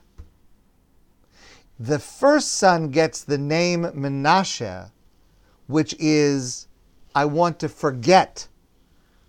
The 1.79 1.99
first 1.99 2.53
son 2.53 2.89
gets 2.89 3.23
the 3.23 3.39
name 3.39 3.83
Menashe, 3.83 4.91
which 5.69 5.95
is 5.99 6.67
I 7.15 7.27
want 7.27 7.61
to 7.61 7.69
forget 7.69 8.49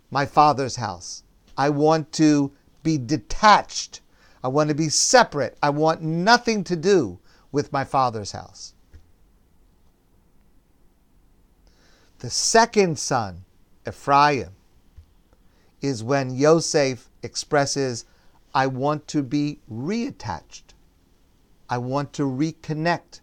my 0.09 0.25
father's 0.25 0.77
house. 0.77 1.23
I 1.57 1.69
want 1.69 2.11
to 2.13 2.51
be 2.83 2.97
detached. 2.97 4.01
I 4.43 4.47
want 4.47 4.69
to 4.69 4.75
be 4.75 4.89
separate. 4.89 5.57
I 5.61 5.69
want 5.69 6.01
nothing 6.01 6.63
to 6.65 6.75
do 6.75 7.19
with 7.51 7.71
my 7.71 7.83
father's 7.83 8.31
house. 8.31 8.73
The 12.19 12.29
second 12.31 12.97
son, 12.97 13.45
Ephraim, 13.87 14.55
is 15.81 16.03
when 16.03 16.33
Yosef 16.33 17.11
expresses, 17.21 18.05
I 18.55 18.65
want 18.65 19.07
to 19.09 19.21
be 19.21 19.59
reattached. 19.71 20.73
I 21.69 21.77
want 21.77 22.13
to 22.13 22.23
reconnect. 22.23 23.21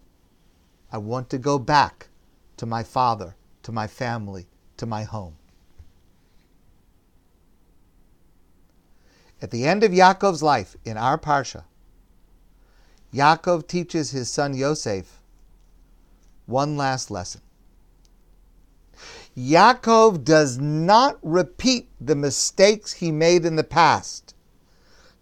I 0.92 0.98
want 0.98 1.28
to 1.30 1.38
go 1.38 1.58
back 1.58 2.08
to 2.56 2.66
my 2.66 2.84
father, 2.84 3.34
to 3.64 3.72
my 3.72 3.88
family, 3.88 4.46
to 4.76 4.86
my 4.86 5.02
home. 5.02 5.36
At 9.42 9.50
the 9.50 9.66
end 9.66 9.82
of 9.82 9.90
Yaakov's 9.90 10.42
life 10.42 10.76
in 10.84 10.96
our 10.96 11.18
Parsha, 11.18 11.64
Yaakov 13.12 13.66
teaches 13.66 14.12
his 14.12 14.30
son 14.30 14.54
Yosef 14.54 15.20
one 16.46 16.76
last 16.76 17.10
lesson. 17.10 17.40
Yaakov 19.36 20.24
does 20.24 20.58
not 20.58 21.18
repeat 21.22 21.88
the 22.00 22.14
mistakes 22.14 22.92
he 22.92 23.10
made 23.10 23.44
in 23.44 23.56
the 23.56 23.64
past. 23.64 24.34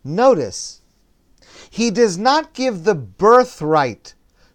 Notice, 0.05 0.83
he 1.71 1.91
does 1.91 2.19
not 2.19 2.53
give 2.53 2.85
the 2.85 2.95
birthright 2.95 4.15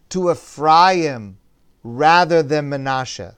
to 0.10 0.32
Ephraim 0.32 1.38
rather 1.84 2.44
than 2.44 2.70
Menashe, 2.70 3.36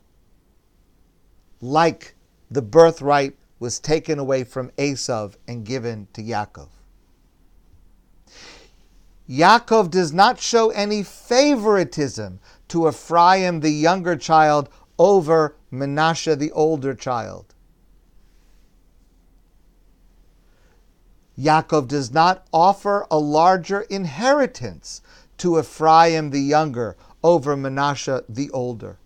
like 1.62 2.16
the 2.52 2.62
birthright 2.62 3.36
was 3.60 3.80
taken 3.80 4.20
away 4.20 4.44
from 4.44 4.72
Esav 4.72 5.36
and 5.48 5.66
given 5.66 6.08
to 6.14 6.22
Yaakov. 6.22 6.70
Yaakov 9.30 9.92
does 9.92 10.12
not 10.12 10.40
show 10.40 10.72
any 10.72 11.04
favoritism 11.04 12.40
to 12.68 12.88
Ephraim, 12.88 13.60
the 13.60 13.70
younger 13.70 14.16
child, 14.16 14.70
over 15.00 15.56
Menashe, 15.72 16.38
the 16.38 16.52
older 16.52 16.94
child. 16.94 17.56
Yaakov 21.40 21.88
does 21.88 22.12
not 22.12 22.46
offer 22.52 23.08
a 23.10 23.18
larger 23.18 23.82
inheritance 23.82 25.02
to 25.38 25.58
Ephraim 25.58 26.32
the 26.32 26.42
younger 26.42 26.98
over 27.24 27.56
Menashe 27.56 28.24
the 28.28 28.50
older. 28.52 28.98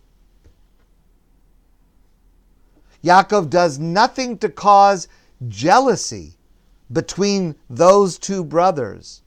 Yaakov 3.04 3.50
does 3.50 3.78
nothing 3.78 4.38
to 4.40 4.50
cause 4.50 5.08
jealousy 5.48 6.38
between 6.92 7.56
those 7.70 8.18
two 8.18 8.44
brothers 8.44 9.22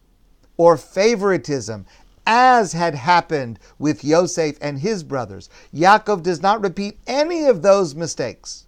or 0.57 0.76
favoritism 0.76 1.87
as 2.26 2.72
had 2.72 2.94
happened 2.94 3.58
with 3.78 4.04
Yosef 4.04 4.58
and 4.60 4.80
his 4.80 5.02
brothers. 5.02 5.48
Yaakov 5.72 6.22
does 6.22 6.42
not 6.42 6.60
repeat 6.60 6.98
any 7.06 7.44
of 7.44 7.62
those 7.62 7.94
mistakes. 7.94 8.66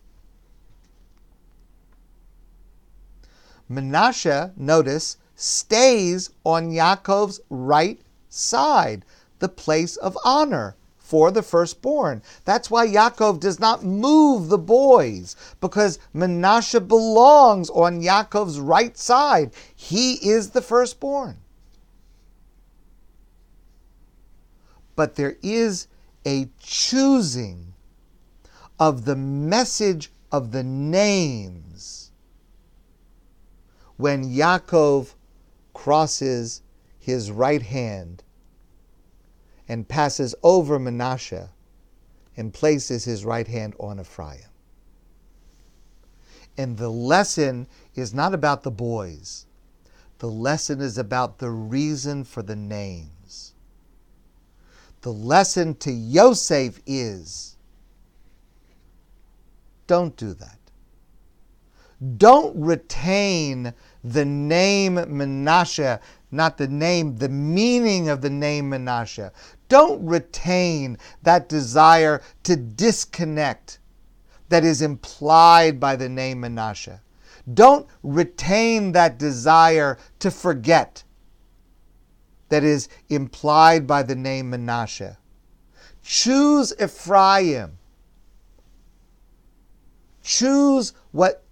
Menashe, 3.71 4.57
notice, 4.57 5.19
stays 5.37 6.31
on 6.45 6.71
Yaakov's 6.71 7.41
right 7.51 8.01
side, 8.29 9.05
the 9.41 9.49
place 9.49 9.97
of 9.97 10.17
honor 10.25 10.75
for 10.97 11.31
the 11.31 11.43
firstborn. 11.43 12.23
That's 12.45 12.71
why 12.71 12.87
Yaakov 12.87 13.41
does 13.41 13.59
not 13.59 13.83
move 13.83 14.49
the 14.49 14.59
boys, 14.59 15.37
because 15.61 15.99
Menashe 16.15 16.87
belongs 16.87 17.71
on 17.71 18.03
Yaakov's 18.03 18.61
right 18.61 18.97
side. 18.97 19.53
He 19.75 20.15
is 20.15 20.51
the 20.51 20.63
firstborn. 20.63 21.39
But 24.99 25.15
there 25.15 25.37
is 25.45 25.87
a 26.27 26.49
choosing 26.59 27.75
of 28.81 29.05
the 29.05 29.15
message 29.15 30.11
of 30.33 30.51
the 30.51 30.65
names 30.65 32.11
when 33.97 34.25
Yaakov 34.25 35.15
crosses 35.73 36.63
his 36.99 37.31
right 37.31 37.63
hand 37.63 38.25
and 39.69 39.87
passes 39.87 40.35
over 40.43 40.81
Menashe 40.81 41.49
and 42.37 42.53
places 42.53 43.05
his 43.05 43.25
right 43.25 43.47
hand 43.47 43.77
on 43.79 44.01
Ephraim. 44.01 44.51
And 46.57 46.77
the 46.77 46.91
lesson 46.91 47.69
is 47.95 48.13
not 48.13 48.35
about 48.35 48.65
the 48.65 48.73
boys. 48.73 49.47
The 50.19 50.27
lesson 50.27 50.81
is 50.81 50.99
about 50.99 51.39
the 51.39 51.51
reason 51.51 52.25
for 52.25 52.43
the 52.43 52.57
names. 52.57 53.13
The 55.03 55.13
lesson 55.13 55.75
to 55.77 55.93
Yosef 55.93 56.81
is 56.87 57.57
don't 59.87 60.17
do 60.17 60.35
that. 60.35 60.59
Don't 62.17 62.55
retain 62.57 63.73
the 64.05 64.25
name 64.25 64.95
Menashe, 64.95 65.99
not 66.31 66.59
the 66.59 66.69
name, 66.69 67.17
the 67.17 67.29
meaning 67.29 68.09
of 68.09 68.21
the 68.21 68.31
name 68.31 68.71
Menashe. 68.71 69.31
Don't 69.69 70.07
retain 70.07 70.99
that 71.23 71.49
desire 71.49 72.23
to 72.45 72.55
disconnect 72.55 73.79
that 74.49 74.65
is 74.65 74.83
implied 74.83 75.81
by 75.81 75.97
the 75.97 76.09
name 76.09 76.43
Menashe. 76.43 77.01
Don't 77.53 77.87
retain 78.03 78.93
that 78.93 79.19
desire 79.19 79.99
to 80.21 80.31
forget 80.31 81.03
that 82.49 82.65
is 82.65 82.89
implied 83.09 83.87
by 83.87 84.03
the 84.03 84.17
name 84.17 84.53
Menashe. 84.53 85.17
Choose 86.03 86.73
Ephraim. 86.81 87.79
Choose 90.23 90.93
what 91.13 91.45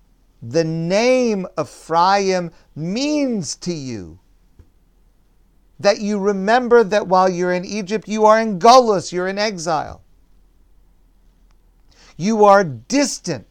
the 0.43 0.65
name 0.65 1.47
Ephraim 1.59 2.51
means 2.75 3.57
to 3.57 3.73
you. 3.73 4.19
That 5.79 6.01
you 6.01 6.19
remember 6.19 6.85
that 6.85 7.07
while 7.07 7.29
you're 7.29 7.53
in 7.53 7.65
Egypt, 7.65 8.09
you 8.09 8.25
are 8.25 8.41
in 8.41 8.59
Golos, 8.59 9.13
you're 9.13 9.29
in 9.29 9.39
exile. 9.39 10.03
You 12.17 12.45
are 12.45 12.65
distant. 12.65 13.47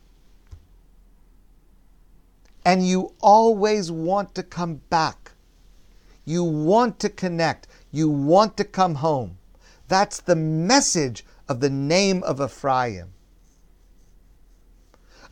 And 2.66 2.88
you 2.88 3.14
always 3.22 3.92
want 3.92 4.34
to 4.36 4.44
come 4.44 4.82
back. 4.90 5.25
You 6.26 6.44
want 6.44 7.00
to 7.00 7.10
connect. 7.10 7.68
You 7.92 8.10
want 8.10 8.58
to 8.58 8.64
come 8.64 8.96
home. 8.96 9.38
That's 9.88 10.20
the 10.20 10.36
message 10.36 11.24
of 11.48 11.60
the 11.60 11.70
name 11.70 12.24
of 12.24 12.42
Ephraim. 12.42 13.14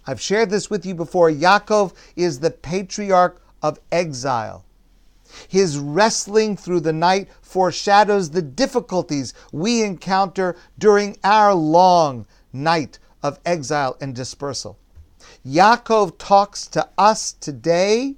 I've 0.06 0.22
shared 0.22 0.50
this 0.50 0.70
with 0.70 0.86
you 0.86 0.94
before. 0.94 1.32
Yaakov 1.32 1.94
is 2.16 2.40
the 2.40 2.52
patriarch 2.52 3.42
of 3.62 3.80
exile. 3.92 4.66
His 5.48 5.80
wrestling 5.80 6.56
through 6.56 6.82
the 6.82 6.94
night 6.94 7.28
foreshadows 7.42 8.30
the 8.30 8.42
difficulties 8.42 9.34
we 9.52 9.82
encounter 9.82 10.56
during 10.78 11.18
our 11.24 11.56
long 11.56 12.28
night 12.52 13.00
of 13.24 13.40
exile 13.46 13.98
and 14.00 14.14
dispersal. 14.14 14.78
Yaakov 15.46 16.18
talks 16.20 16.68
to 16.68 16.88
us 16.98 17.32
today 17.32 18.16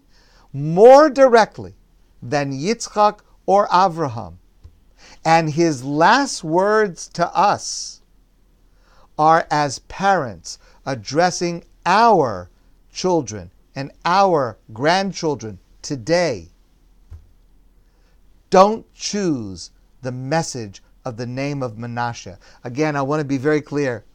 more 0.52 1.10
directly 1.10 1.76
than 2.22 2.52
Yitzchak 2.52 3.20
or 3.46 3.68
Avraham. 3.68 4.36
And 5.24 5.52
his 5.52 5.84
last 5.84 6.44
words 6.44 7.08
to 7.10 7.34
us 7.36 8.02
are 9.18 9.48
as 9.50 9.80
parents 9.80 10.58
addressing 10.86 11.64
our 11.86 12.50
children 12.92 13.52
and 13.76 13.92
our 14.06 14.58
grandchildren 14.74 15.60
today. 15.82 16.50
Don't 18.50 18.92
choose 18.94 19.72
the 20.02 20.12
message 20.12 20.82
of 21.04 21.18
the 21.18 21.26
name 21.26 21.62
of 21.62 21.76
Menashe. 21.76 22.38
Again, 22.64 22.96
I 22.96 23.02
want 23.02 23.20
to 23.20 23.26
be 23.26 23.38
very 23.38 23.62
clear. 23.62 24.06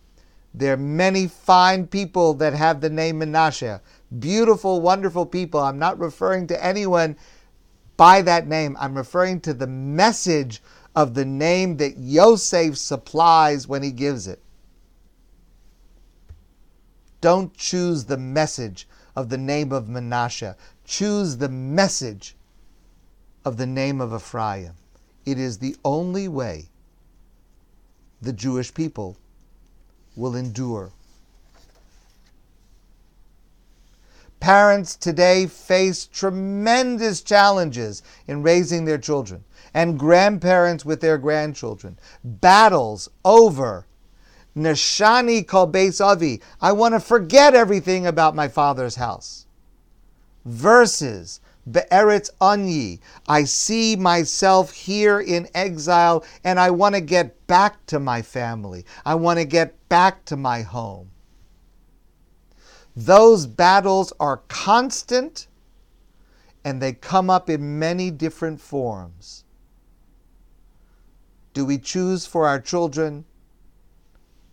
There 0.53 0.75
are 0.75 0.79
many 0.79 1.29
fine 1.29 1.87
people 1.87 2.35
that 2.35 2.55
have 2.55 2.81
the 2.81 2.91
name 2.91 3.21
Menashe. 3.21 3.81
Beautiful, 4.19 4.81
wonderful 4.81 5.27
people. 5.27 5.61
I'm 5.61 5.79
not 5.79 5.99
referring 5.99 6.47
to 6.49 6.65
anyone 6.65 7.17
by 8.01 8.23
that 8.23 8.49
name. 8.49 8.79
I'm 8.81 8.97
referring 8.97 9.43
to 9.43 9.53
the 9.53 9.67
message 9.67 10.63
of 10.97 11.13
the 11.13 11.27
name 11.27 11.77
that 11.77 11.99
Yosef 11.99 12.79
supplies 12.79 13.69
when 13.69 13.83
he 13.83 13.91
gives 13.91 14.27
it. 14.27 14.41
Don't 17.21 17.55
choose 17.55 18.07
the 18.07 18.17
message 18.17 18.89
of 19.15 19.29
the 19.29 19.37
name 19.37 19.71
of 19.71 19.85
Menashe. 19.85 20.55
Choose 20.83 21.37
the 21.37 21.51
message 21.51 22.37
of 23.45 23.59
the 23.59 23.67
name 23.67 24.01
of 24.01 24.15
Ephraim. 24.15 24.73
It 25.27 25.39
is 25.39 25.59
the 25.59 25.77
only 25.85 26.27
way 26.27 26.71
the 28.23 28.33
Jewish 28.33 28.73
people 28.73 29.19
will 30.17 30.35
endure. 30.35 30.91
Parents 34.41 34.97
today 34.97 35.47
face 35.47 36.07
tremendous 36.07 37.21
challenges 37.21 38.03
in 38.27 38.43
raising 38.43 38.87
their 38.87 38.99
children, 38.99 39.45
and 39.75 39.99
grandparents 39.99 40.85
with 40.85 41.01
their 41.01 41.19
grandchildren. 41.19 41.99
Battles 42.25 43.09
over 43.25 43.87
Neshani 44.57 45.47
kol 45.47 45.69
beis 45.69 46.05
avi. 46.05 46.41
I 46.61 46.73
want 46.73 46.95
to 46.95 47.01
forget 47.01 47.55
everything 47.55 48.07
about 48.07 48.35
my 48.35 48.49
father's 48.49 48.97
house. 48.97 49.47
Verses 50.45 51.41
Be'eretz 51.71 52.31
Anyi. 52.41 53.01
I 53.29 53.45
see 53.45 53.95
myself 53.95 54.73
here 54.73 55.21
in 55.21 55.49
exile 55.55 56.25
and 56.43 56.59
I 56.59 56.71
want 56.71 56.95
to 56.95 57.01
get 57.01 57.47
back 57.47 57.85
to 57.87 58.01
my 58.01 58.23
family. 58.23 58.85
I 59.05 59.15
want 59.15 59.39
to 59.39 59.45
get 59.45 59.89
back 59.89 60.25
to 60.27 60.37
my 60.37 60.63
home. 60.63 61.10
Those 62.97 63.47
battles 63.47 64.13
are 64.19 64.39
constant 64.49 65.47
and 66.65 66.83
they 66.83 66.93
come 66.93 67.31
up 67.31 67.49
in 67.49 67.79
many 67.79 68.11
different 68.11 68.61
forms. 68.61 69.45
Do 71.55 71.65
we 71.65 71.79
choose 71.79 72.27
for 72.27 72.47
our 72.47 72.61
children 72.61 73.25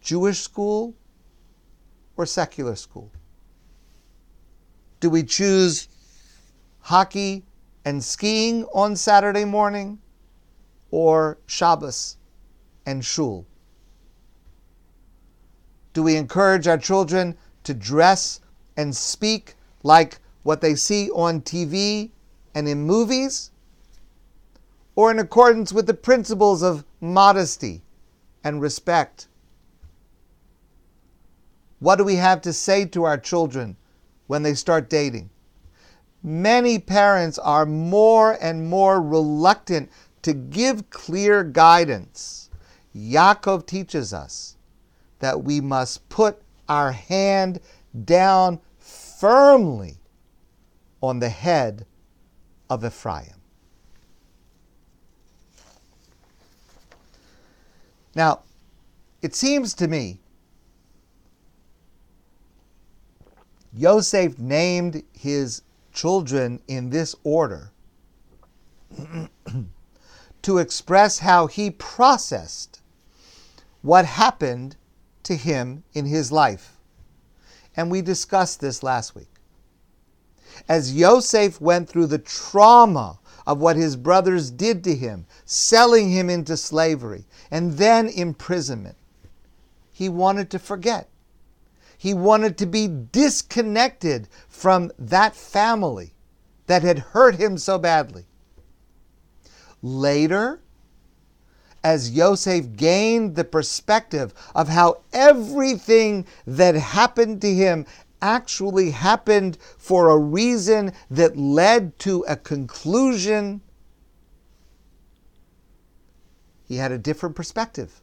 Jewish 0.02 0.40
school 0.40 0.96
or 2.16 2.26
secular 2.26 2.76
school? 2.76 3.12
Do 5.00 5.10
we 5.10 5.24
choose 5.24 5.90
hockey 6.80 7.44
and 7.86 8.04
skiing 8.04 8.64
on 8.74 8.96
Saturday 8.96 9.46
morning 9.46 10.00
or 10.90 11.38
Shabbos 11.46 12.18
and 12.86 13.04
shul? 13.04 13.46
Do 15.94 16.04
we 16.04 16.16
encourage 16.16 16.68
our 16.68 16.78
children 16.78 17.38
to 17.68 17.74
dress 17.74 18.42
and 18.76 18.94
speak 18.94 19.56
like 19.84 20.20
what 20.44 20.60
they 20.60 20.76
see 20.76 21.10
on 21.12 21.42
TV 21.42 22.10
and 22.54 22.68
in 22.68 22.82
movies? 22.82 23.52
Or 24.96 25.12
in 25.12 25.20
accordance 25.20 25.72
with 25.72 25.86
the 25.86 25.94
principles 25.94 26.64
of 26.64 26.84
modesty 27.00 27.84
and 28.44 28.60
respect 28.60 29.28
what 31.80 31.98
do 31.98 32.04
we 32.04 32.16
have 32.16 32.42
to 32.42 32.54
say 32.54 32.86
to 32.86 33.04
our 33.04 33.18
children 33.18 33.78
when 34.26 34.44
they 34.44 34.54
start 34.54 34.90
dating? 34.90 35.30
Many 36.24 36.80
parents 36.80 37.38
are 37.38 37.66
more 37.66 38.38
and 38.42 38.68
more 38.68 39.02
reluctant 39.02 39.92
to 40.24 40.34
give 40.34 40.90
clear 40.90 41.44
guidance. 41.44 42.50
Yaakov 42.96 43.68
teaches 43.68 44.12
us 44.12 44.58
that 45.20 45.44
we 45.44 45.62
must 45.62 46.10
put 46.10 46.42
our 46.70 46.92
hand 46.92 47.60
down 48.06 48.60
firmly 48.78 49.98
on 51.02 51.20
the 51.20 51.30
head 51.30 51.86
of 52.70 52.84
Ephraim. 52.84 53.34
Now, 58.16 58.42
it 59.22 59.36
seems 59.36 59.74
to 59.76 59.88
me 59.88 60.20
Yosef 63.74 64.40
named 64.40 65.04
his 65.14 65.62
children 65.94 66.60
in 66.68 66.90
this 66.90 67.16
order 67.24 67.72
to 70.42 70.58
express 70.58 71.20
how 71.20 71.48
he 71.48 71.70
processed 71.70 72.82
what 73.82 74.06
happened 74.06 74.76
to 75.28 75.36
him 75.36 75.84
in 75.94 76.06
his 76.06 76.32
life. 76.32 76.78
And 77.76 77.92
we 77.92 78.02
discussed 78.02 78.60
this 78.60 78.82
last 78.82 79.16
week. 79.16 79.30
As 80.68 80.96
Yosef 80.96 81.62
went 81.62 81.88
through 81.88 82.08
the 82.08 82.18
trauma 82.18 83.20
of 83.46 83.60
what 83.60 83.76
his 83.76 83.96
brothers 83.96 84.50
did 84.50 84.84
to 84.84 84.96
him, 84.96 85.26
selling 85.46 86.10
him 86.10 86.30
into 86.30 86.58
slavery, 86.58 87.26
and 87.52 87.74
then 87.74 88.10
imprisonment, 88.10 88.98
he 89.92 90.10
wanted 90.10 90.50
to 90.52 90.60
forget. 90.60 91.10
He 91.98 92.14
wanted 92.14 92.58
to 92.58 92.66
be 92.66 92.88
disconnected 92.88 94.28
from 94.48 94.92
that 95.00 95.36
family 95.36 96.14
that 96.68 96.84
had 96.84 97.00
hurt 97.00 97.36
him 97.36 97.58
so 97.58 97.78
badly. 97.78 98.26
Later, 99.82 100.60
as 101.88 102.12
Yosef 102.12 102.76
gained 102.76 103.38
the 103.38 103.46
perspective 103.46 104.34
of 104.54 104.68
how 104.68 105.00
everything 105.14 106.26
that 106.46 106.76
happened 106.76 107.40
to 107.40 107.54
him 107.54 107.86
actually 108.22 108.92
happened 108.92 109.58
for 109.78 110.10
a 110.10 110.18
reason 110.18 110.92
that 111.10 111.38
led 111.38 111.98
to 111.98 112.26
a 112.28 112.36
conclusion, 112.36 113.62
he 116.66 116.76
had 116.76 116.92
a 116.92 116.98
different 116.98 117.38
perspective. 117.38 118.02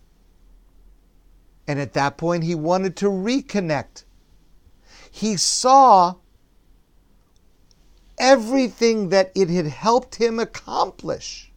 And 1.69 1.79
at 1.79 1.93
that 1.93 2.17
point, 2.17 2.45
he 2.45 2.55
wanted 2.55 2.97
to 2.97 3.11
reconnect. 3.11 4.05
He 5.11 5.37
saw 5.37 6.15
everything 8.17 9.11
that 9.11 9.31
it 9.35 9.51
had 9.51 9.67
helped 9.67 10.15
him 10.15 10.39
accomplish. 10.39 11.53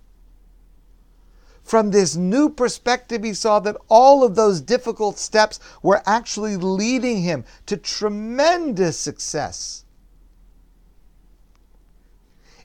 From 1.67 1.91
this 1.91 2.15
new 2.15 2.49
perspective, 2.49 3.25
he 3.25 3.33
saw 3.33 3.59
that 3.59 3.75
all 3.89 4.23
of 4.23 4.35
those 4.35 4.61
difficult 4.61 5.19
steps 5.19 5.59
were 5.83 6.01
actually 6.05 6.55
leading 6.55 7.23
him 7.23 7.43
to 7.65 7.75
tremendous 7.75 8.97
success. 8.97 9.83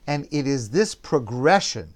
And 0.07 0.25
it 0.31 0.47
is 0.47 0.69
this 0.69 0.95
progression 0.95 1.95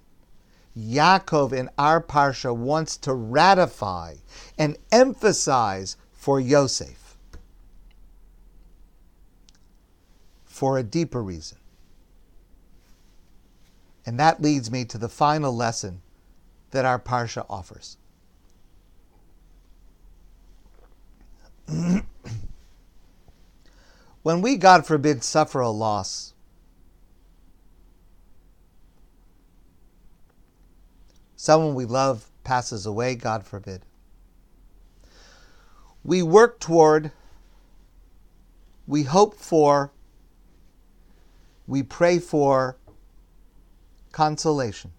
Yaakov 0.76 1.54
in 1.54 1.70
our 1.78 2.02
Parsha 2.02 2.54
wants 2.54 2.98
to 2.98 3.14
ratify 3.14 4.16
and 4.58 4.76
emphasize 4.92 5.96
for 6.12 6.38
Yosef 6.38 7.16
for 10.44 10.76
a 10.76 10.82
deeper 10.82 11.22
reason. 11.22 11.56
And 14.04 14.20
that 14.20 14.42
leads 14.42 14.70
me 14.70 14.84
to 14.84 14.98
the 14.98 15.08
final 15.08 15.56
lesson 15.56 16.02
that 16.70 16.84
our 16.84 16.98
Parsha 16.98 17.46
offers. 17.48 17.96
when 24.22 24.42
we, 24.42 24.56
God 24.56 24.86
forbid, 24.86 25.22
suffer 25.22 25.60
a 25.60 25.70
loss, 25.70 26.34
someone 31.36 31.74
we 31.74 31.84
love 31.84 32.30
passes 32.44 32.86
away, 32.86 33.14
God 33.14 33.44
forbid. 33.44 33.82
We 36.04 36.22
work 36.22 36.58
toward, 36.60 37.12
we 38.86 39.02
hope 39.02 39.34
for, 39.34 39.92
we 41.66 41.82
pray 41.82 42.18
for 42.18 42.76
consolation, 44.12 44.92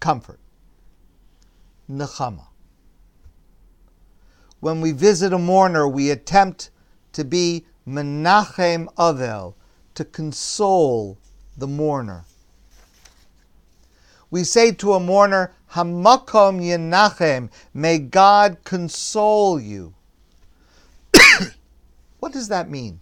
comfort, 0.00 0.40
nechama. 1.90 2.46
When 4.60 4.80
we 4.80 4.92
visit 4.92 5.32
a 5.32 5.38
mourner, 5.38 5.88
we 5.88 6.10
attempt 6.10 6.70
to 7.12 7.24
be 7.24 7.64
menachem 7.86 8.92
avel, 8.94 9.54
to 9.94 10.04
console 10.04 11.18
the 11.56 11.66
mourner 11.66 12.24
we 14.30 14.44
say 14.44 14.72
to 14.72 14.92
a 14.94 15.00
mourner, 15.00 15.52
Hamakom 15.72 16.60
yenachem, 16.60 17.50
may 17.74 17.98
God 17.98 18.58
console 18.64 19.60
you. 19.60 19.94
what 22.20 22.32
does 22.32 22.48
that 22.48 22.70
mean? 22.70 23.00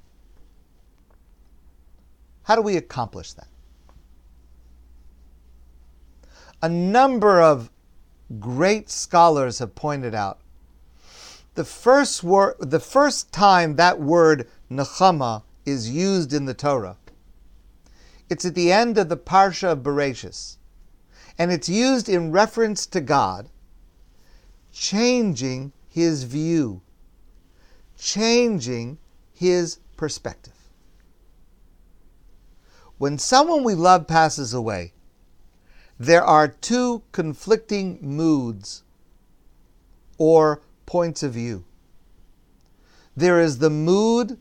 How 2.44 2.56
do 2.56 2.62
we 2.62 2.76
accomplish 2.76 3.34
that? 3.34 3.48
A 6.60 6.68
number 6.68 7.40
of 7.40 7.70
great 8.40 8.90
scholars 8.90 9.60
have 9.60 9.74
pointed 9.74 10.14
out 10.14 10.40
the 11.54 11.64
first 11.64 12.22
word, 12.22 12.56
the 12.60 12.80
first 12.80 13.32
time 13.32 13.76
that 13.76 14.00
word 14.00 14.48
nechama 14.70 15.42
is 15.64 15.90
used 15.90 16.32
in 16.32 16.44
the 16.44 16.54
Torah, 16.54 16.96
it's 18.28 18.44
at 18.44 18.54
the 18.54 18.70
end 18.70 18.98
of 18.98 19.08
the 19.08 19.16
parsha 19.16 19.72
of 19.72 19.82
Bereshis 19.82 20.58
and 21.38 21.52
it's 21.52 21.68
used 21.68 22.08
in 22.08 22.32
reference 22.32 22.86
to 22.86 23.00
God 23.00 23.48
changing 24.72 25.72
his 25.88 26.24
view, 26.24 26.82
changing 27.96 28.98
his 29.32 29.78
perspective. 29.96 30.52
When 32.98 33.18
someone 33.18 33.62
we 33.62 33.74
love 33.74 34.08
passes 34.08 34.52
away, 34.52 34.92
there 35.98 36.22
are 36.22 36.48
two 36.48 37.02
conflicting 37.12 37.98
moods 38.00 38.84
or 40.16 40.62
points 40.86 41.22
of 41.22 41.32
view. 41.32 41.64
There 43.16 43.40
is 43.40 43.58
the 43.58 43.70
mood 43.70 44.38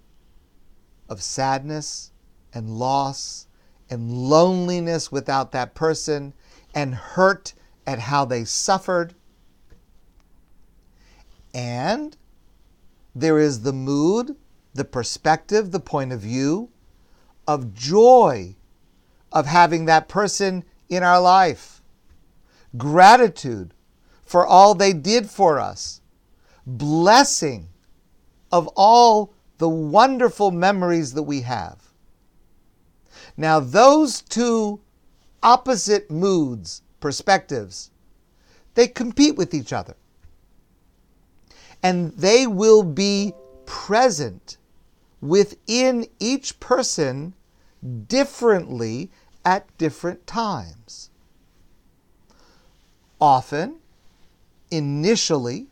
of 1.10 1.24
sadness 1.24 2.12
and 2.54 2.70
loss 2.70 3.48
and 3.90 4.12
loneliness 4.12 5.12
without 5.12 5.52
that 5.54 5.74
person 5.74 6.34
and 6.76 6.94
hurt 6.94 7.54
at 7.88 8.00
how 8.00 8.26
they 8.26 8.44
suffered. 8.44 9.16
And 11.54 12.16
there 13.16 13.40
is 13.40 13.62
the 13.62 13.74
mood, 13.74 14.36
the 14.76 14.86
perspective, 14.86 15.72
the 15.72 15.80
point 15.80 16.12
of 16.12 16.20
view 16.20 16.70
of 17.48 17.74
joy 17.74 18.56
of 19.32 19.46
having 19.46 19.86
that 19.86 20.08
person 20.08 20.64
in 20.90 21.04
our 21.04 21.20
life, 21.20 21.82
gratitude 22.78 23.74
for 24.24 24.46
all 24.46 24.76
they 24.76 24.94
did 24.94 25.30
for 25.30 25.60
us, 25.60 26.02
blessing 26.66 27.70
of 28.52 28.68
all 28.76 29.34
the 29.58 29.70
wonderful 29.70 30.52
memories 30.52 31.14
that 31.14 31.24
we 31.24 31.42
have. 31.42 31.82
Now, 33.36 33.60
those 33.60 34.22
two 34.22 34.82
opposite 35.44 36.10
moods, 36.10 36.82
perspectives, 37.00 37.92
they 38.74 38.88
compete 38.88 39.36
with 39.36 39.54
each 39.54 39.74
other. 39.74 39.96
And 41.84 42.12
they 42.14 42.48
will 42.48 42.84
be 42.84 43.34
present 43.66 44.58
within 45.22 46.08
each 46.20 46.60
person 46.60 47.34
differently 48.08 49.12
at 49.48 49.66
different 49.78 50.28
times. 50.28 51.10
Often, 53.22 53.78
initially, 54.70 55.68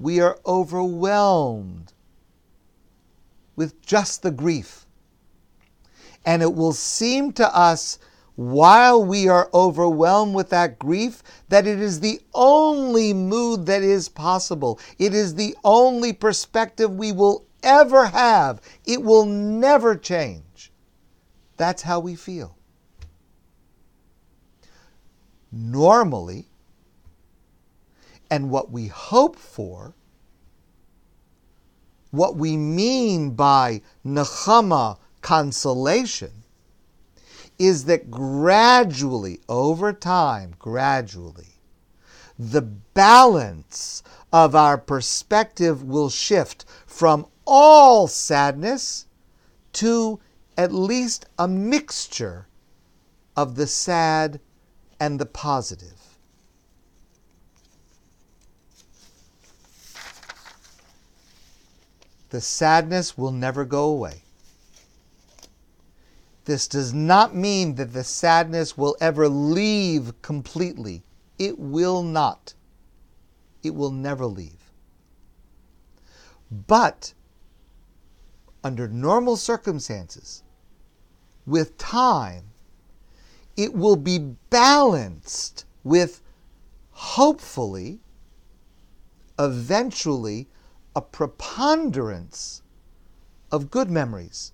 we 0.00 0.20
are 0.20 0.38
overwhelmed 0.46 1.92
with 3.56 3.78
just 3.82 4.22
the 4.22 4.30
grief. 4.30 4.86
And 6.24 6.40
it 6.40 6.54
will 6.54 6.72
seem 6.72 7.32
to 7.32 7.54
us 7.54 7.98
while 8.36 9.04
we 9.04 9.28
are 9.28 9.50
overwhelmed 9.52 10.34
with 10.34 10.48
that 10.48 10.78
grief, 10.78 11.22
that 11.50 11.66
it 11.66 11.78
is 11.78 12.00
the 12.00 12.22
only 12.32 13.12
mood 13.12 13.66
that 13.66 13.82
is 13.82 14.08
possible. 14.08 14.80
It 14.98 15.12
is 15.12 15.34
the 15.34 15.54
only 15.62 16.14
perspective 16.14 16.90
we 16.90 17.12
will 17.12 17.44
ever 17.62 18.06
have. 18.06 18.62
It 18.86 19.02
will 19.02 19.26
never 19.26 19.94
change. 19.94 20.72
That's 21.58 21.82
how 21.82 22.00
we 22.00 22.14
feel. 22.14 22.56
Normally, 25.52 26.48
and 28.30 28.50
what 28.50 28.70
we 28.70 28.86
hope 28.86 29.36
for, 29.36 29.94
what 32.10 32.36
we 32.36 32.56
mean 32.56 33.32
by 33.32 33.82
nechama, 34.04 34.98
consolation, 35.20 36.44
is 37.58 37.84
that 37.84 38.10
gradually, 38.10 39.40
over 39.48 39.92
time, 39.92 40.54
gradually, 40.58 41.58
the 42.38 42.62
balance 42.62 44.02
of 44.32 44.54
our 44.54 44.78
perspective 44.78 45.82
will 45.84 46.08
shift 46.08 46.64
from 46.86 47.26
all 47.44 48.08
sadness 48.08 49.06
to 49.74 50.18
at 50.56 50.72
least 50.72 51.26
a 51.38 51.46
mixture 51.46 52.48
of 53.36 53.54
the 53.56 53.66
sad 53.66 54.40
and 55.02 55.18
the 55.18 55.26
positive. 55.26 56.16
The 62.30 62.40
sadness 62.40 63.18
will 63.18 63.32
never 63.32 63.64
go 63.64 63.86
away. 63.88 64.22
This 66.44 66.68
does 66.68 66.94
not 66.94 67.34
mean 67.34 67.74
that 67.74 67.92
the 67.92 68.04
sadness 68.04 68.78
will 68.78 68.96
ever 69.00 69.28
leave 69.28 70.22
completely. 70.22 71.02
It 71.36 71.58
will 71.58 72.04
not. 72.04 72.54
It 73.64 73.74
will 73.74 73.90
never 73.90 74.26
leave. 74.26 74.70
But 76.48 77.12
under 78.62 78.86
normal 78.86 79.36
circumstances, 79.36 80.44
with 81.44 81.76
time, 81.76 82.51
it 83.56 83.74
will 83.74 83.96
be 83.96 84.18
balanced 84.50 85.64
with 85.84 86.22
hopefully, 86.90 88.00
eventually, 89.38 90.48
a 90.94 91.00
preponderance 91.00 92.62
of 93.50 93.70
good 93.70 93.90
memories 93.90 94.52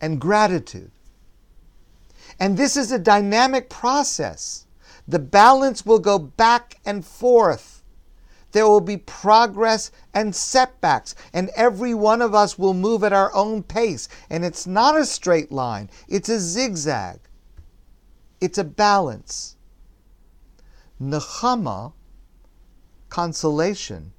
and 0.00 0.20
gratitude. 0.20 0.90
And 2.38 2.56
this 2.56 2.76
is 2.76 2.92
a 2.92 2.98
dynamic 2.98 3.70
process. 3.70 4.66
The 5.08 5.18
balance 5.18 5.86
will 5.86 5.98
go 5.98 6.18
back 6.18 6.78
and 6.84 7.04
forth. 7.04 7.82
There 8.52 8.66
will 8.66 8.80
be 8.80 8.96
progress 8.96 9.90
and 10.14 10.34
setbacks, 10.34 11.14
and 11.32 11.50
every 11.56 11.94
one 11.94 12.22
of 12.22 12.34
us 12.34 12.58
will 12.58 12.74
move 12.74 13.04
at 13.04 13.12
our 13.12 13.34
own 13.34 13.62
pace. 13.62 14.08
And 14.30 14.44
it's 14.44 14.66
not 14.66 14.96
a 14.96 15.04
straight 15.04 15.52
line, 15.52 15.90
it's 16.08 16.28
a 16.28 16.40
zigzag, 16.40 17.20
it's 18.40 18.58
a 18.58 18.64
balance. 18.64 19.56
Nechama, 21.00 21.92
consolation, 23.08 24.12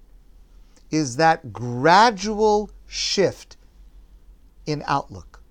is 0.92 1.16
that 1.18 1.52
gradual 1.52 2.70
shift 2.86 3.58
in 4.66 4.84
outlook. 4.86 5.42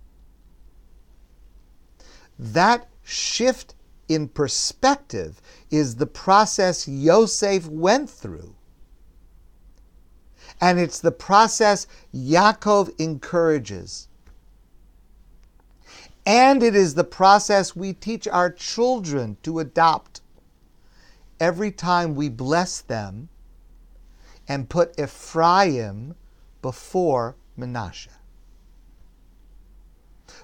That 2.38 2.88
shift 3.02 3.74
in 4.08 4.28
perspective 4.28 5.40
is 5.70 5.96
the 5.96 6.06
process 6.06 6.86
Yosef 6.86 7.66
went 7.68 8.08
through. 8.10 8.54
And 10.60 10.78
it's 10.78 11.00
the 11.00 11.12
process 11.12 11.86
Yaakov 12.14 12.98
encourages. 12.98 14.08
And 16.26 16.60
it 16.60 16.74
is 16.74 16.94
the 16.94 17.04
process 17.04 17.76
we 17.76 17.92
teach 17.92 18.26
our 18.26 18.50
children 18.50 19.36
to 19.44 19.60
adopt. 19.60 20.20
Every 21.38 21.70
time 21.70 22.16
we 22.16 22.28
bless 22.28 22.80
them 22.80 23.28
and 24.48 24.68
put 24.68 24.98
Ephraim 24.98 26.16
before 26.62 27.36
Menashe. 27.56 28.08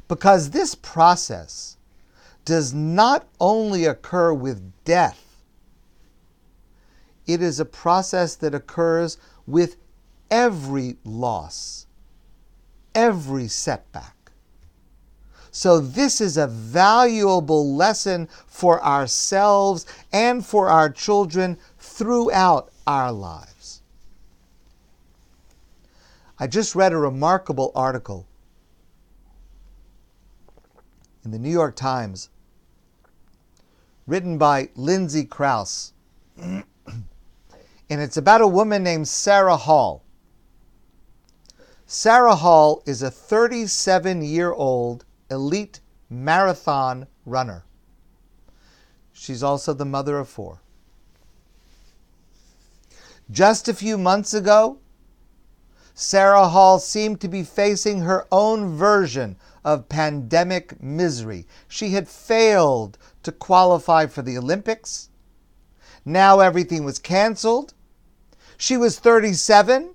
Because 0.06 0.50
this 0.50 0.76
process 0.76 1.76
does 2.44 2.72
not 2.72 3.26
only 3.40 3.84
occur 3.84 4.32
with 4.32 4.72
death, 4.84 5.42
it 7.26 7.42
is 7.42 7.58
a 7.58 7.64
process 7.64 8.36
that 8.36 8.54
occurs 8.54 9.16
with 9.46 9.76
every 10.30 10.96
loss, 11.04 11.86
every 12.94 13.48
setback. 13.48 14.21
So, 15.54 15.80
this 15.80 16.22
is 16.22 16.38
a 16.38 16.46
valuable 16.46 17.76
lesson 17.76 18.26
for 18.46 18.82
ourselves 18.82 19.84
and 20.10 20.44
for 20.44 20.70
our 20.70 20.88
children 20.88 21.58
throughout 21.78 22.72
our 22.86 23.12
lives. 23.12 23.82
I 26.38 26.46
just 26.46 26.74
read 26.74 26.94
a 26.94 26.96
remarkable 26.96 27.70
article 27.74 28.26
in 31.22 31.32
the 31.32 31.38
New 31.38 31.50
York 31.50 31.76
Times 31.76 32.30
written 34.06 34.38
by 34.38 34.70
Lindsay 34.74 35.26
Crouse. 35.26 35.92
and 36.38 36.64
it's 37.88 38.16
about 38.16 38.40
a 38.40 38.48
woman 38.48 38.82
named 38.82 39.06
Sarah 39.06 39.58
Hall. 39.58 40.02
Sarah 41.86 42.36
Hall 42.36 42.82
is 42.86 43.02
a 43.02 43.10
37 43.10 44.22
year 44.22 44.50
old 44.50 45.04
elite 45.32 45.80
marathon 46.08 47.06
runner. 47.26 47.64
She's 49.12 49.42
also 49.42 49.72
the 49.72 49.84
mother 49.84 50.18
of 50.18 50.28
four. 50.28 50.60
Just 53.30 53.68
a 53.68 53.74
few 53.74 53.96
months 53.96 54.34
ago, 54.34 54.78
Sarah 55.94 56.48
Hall 56.48 56.78
seemed 56.78 57.20
to 57.20 57.28
be 57.28 57.42
facing 57.42 58.00
her 58.00 58.26
own 58.32 58.76
version 58.76 59.36
of 59.64 59.88
pandemic 59.88 60.82
misery. 60.82 61.46
She 61.68 61.90
had 61.90 62.08
failed 62.08 62.98
to 63.22 63.32
qualify 63.32 64.06
for 64.06 64.22
the 64.22 64.36
Olympics. 64.36 65.08
Now 66.04 66.40
everything 66.40 66.84
was 66.84 66.98
canceled. 66.98 67.74
She 68.56 68.76
was 68.76 68.98
37, 68.98 69.94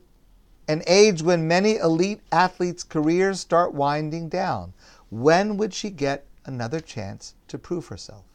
an 0.67 0.83
age 0.88 1.21
when 1.21 1.47
many 1.47 1.77
elite 1.77 2.21
athletes' 2.31 2.83
careers 2.83 3.39
start 3.39 3.73
winding 3.73 4.29
down. 4.29 4.73
When 5.10 5.58
would 5.58 5.74
she 5.74 5.89
get 5.89 6.26
another 6.45 6.80
chance 6.80 7.36
to 7.47 7.58
prove 7.58 7.88
herself? 7.88 8.26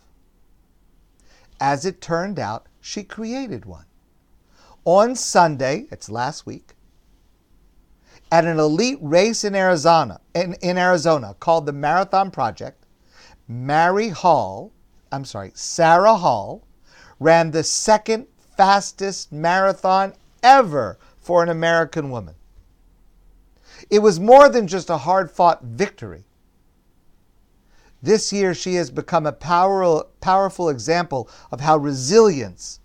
As 1.60 1.84
it 1.84 2.00
turned 2.00 2.38
out, 2.38 2.66
she 2.80 3.04
created 3.04 3.64
one. 3.64 3.86
On 4.84 5.14
Sunday, 5.14 5.86
it's 5.90 6.10
last 6.10 6.44
week, 6.44 6.74
at 8.32 8.46
an 8.46 8.58
elite 8.58 8.98
race 9.00 9.44
in 9.44 9.54
Arizona, 9.54 10.20
in, 10.34 10.54
in 10.54 10.78
Arizona 10.78 11.36
called 11.38 11.66
the 11.66 11.72
Marathon 11.72 12.30
Project, 12.30 12.86
Mary 13.46 14.08
Hall, 14.08 14.72
I'm 15.12 15.24
sorry, 15.26 15.52
Sarah 15.54 16.16
Hall, 16.16 16.62
ran 17.20 17.50
the 17.50 17.62
second 17.62 18.26
fastest 18.56 19.30
marathon 19.30 20.14
ever 20.42 20.98
for 21.20 21.42
an 21.42 21.48
American 21.48 22.10
woman. 22.10 22.34
It 23.90 24.00
was 24.00 24.18
more 24.18 24.48
than 24.48 24.66
just 24.66 24.90
a 24.90 24.96
hard 24.96 25.30
fought 25.30 25.62
victory. 25.62 26.24
This 28.02 28.32
year, 28.32 28.52
she 28.52 28.74
has 28.74 28.90
become 28.90 29.26
a 29.26 29.32
power, 29.32 30.04
powerful 30.20 30.68
example 30.68 31.30
of 31.52 31.60
how 31.60 31.76
resilience, 31.76 32.80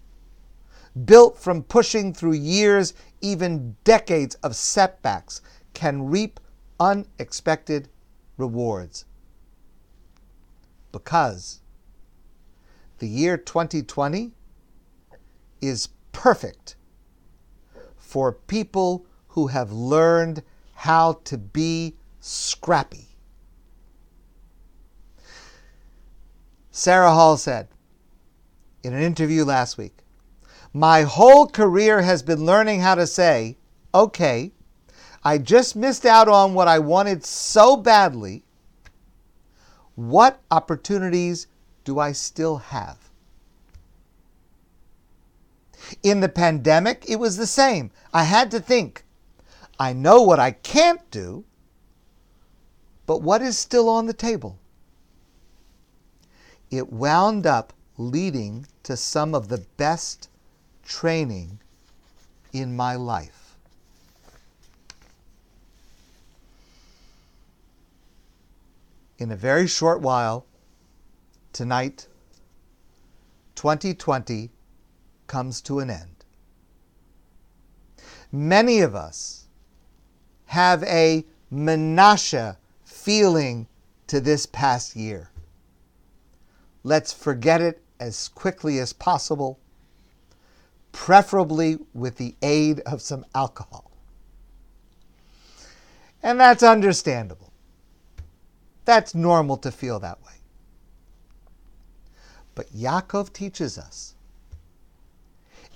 built 1.05 1.39
from 1.39 1.63
pushing 1.63 2.13
through 2.13 2.33
years, 2.33 2.93
even 3.19 3.75
decades 3.83 4.35
of 4.35 4.55
setbacks, 4.55 5.41
can 5.73 6.05
reap 6.05 6.39
unexpected 6.79 7.89
rewards. 8.37 9.05
Because 10.91 11.61
the 12.99 13.07
year 13.07 13.37
2020 13.37 14.33
is 15.61 15.89
perfect 16.11 16.75
for 17.95 18.31
people 18.31 19.05
who 19.29 19.47
have 19.47 19.71
learned 19.71 20.43
how 20.73 21.13
to 21.23 21.37
be 21.37 21.95
scrappy. 22.19 23.06
Sarah 26.77 27.11
Hall 27.11 27.37
said 27.37 27.69
in 28.83 28.93
an 28.93 29.01
interview 29.01 29.43
last 29.43 29.79
week 29.79 30.03
My 30.73 31.01
whole 31.01 31.47
career 31.47 32.03
has 32.03 32.21
been 32.21 32.45
learning 32.45 32.81
how 32.81 32.93
to 32.93 33.07
say, 33.07 33.57
okay, 33.95 34.51
I 35.23 35.39
just 35.39 35.75
missed 35.75 36.05
out 36.05 36.27
on 36.27 36.53
what 36.53 36.67
I 36.67 36.77
wanted 36.77 37.25
so 37.25 37.77
badly. 37.77 38.43
What 39.95 40.39
opportunities 40.51 41.47
do 41.83 41.97
I 41.97 42.11
still 42.11 42.57
have? 42.57 43.09
In 46.03 46.19
the 46.19 46.29
pandemic, 46.29 47.05
it 47.09 47.15
was 47.15 47.37
the 47.37 47.47
same. 47.47 47.89
I 48.13 48.25
had 48.25 48.51
to 48.51 48.59
think 48.59 49.03
I 49.79 49.93
know 49.93 50.21
what 50.21 50.39
I 50.39 50.51
can't 50.51 51.09
do, 51.09 51.43
but 53.07 53.23
what 53.23 53.41
is 53.41 53.57
still 53.57 53.89
on 53.89 54.05
the 54.05 54.13
table? 54.13 54.59
It 56.69 56.91
wound 56.91 57.45
up 57.45 57.73
leading 57.97 58.67
to 58.83 58.97
some 58.97 59.33
of 59.33 59.47
the 59.47 59.59
best 59.77 60.29
training 60.83 61.59
in 62.53 62.75
my 62.75 62.95
life. 62.95 63.55
In 69.17 69.31
a 69.31 69.35
very 69.35 69.67
short 69.67 70.01
while, 70.01 70.45
tonight, 71.53 72.07
2020 73.55 74.51
comes 75.25 75.61
to 75.61 75.79
an 75.79 75.89
end. 75.89 76.23
Many 78.31 78.81
of 78.81 78.93
us 78.93 79.47
have 80.47 80.83
a 80.83 81.25
Menashe 81.51 82.57
feeling 82.83 83.67
to 84.05 84.19
this 84.19 84.45
past 84.45 84.95
year. 84.95 85.31
Let's 86.83 87.11
forget 87.11 87.61
it 87.61 87.81
as 87.99 88.27
quickly 88.29 88.79
as 88.79 88.93
possible, 88.93 89.59
preferably 90.91 91.77
with 91.93 92.17
the 92.17 92.35
aid 92.41 92.79
of 92.81 93.01
some 93.01 93.25
alcohol. 93.33 93.91
And 96.21 96.39
that's 96.39 96.63
understandable. 96.63 97.51
That's 98.85 99.15
normal 99.15 99.57
to 99.57 99.71
feel 99.71 99.99
that 99.99 100.21
way. 100.23 100.33
But 102.55 102.73
Yaakov 102.73 103.33
teaches 103.33 103.77
us, 103.77 104.15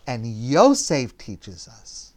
and 0.08 0.26
Yosef 0.26 1.18
teaches 1.18 1.68
us, 1.68 2.14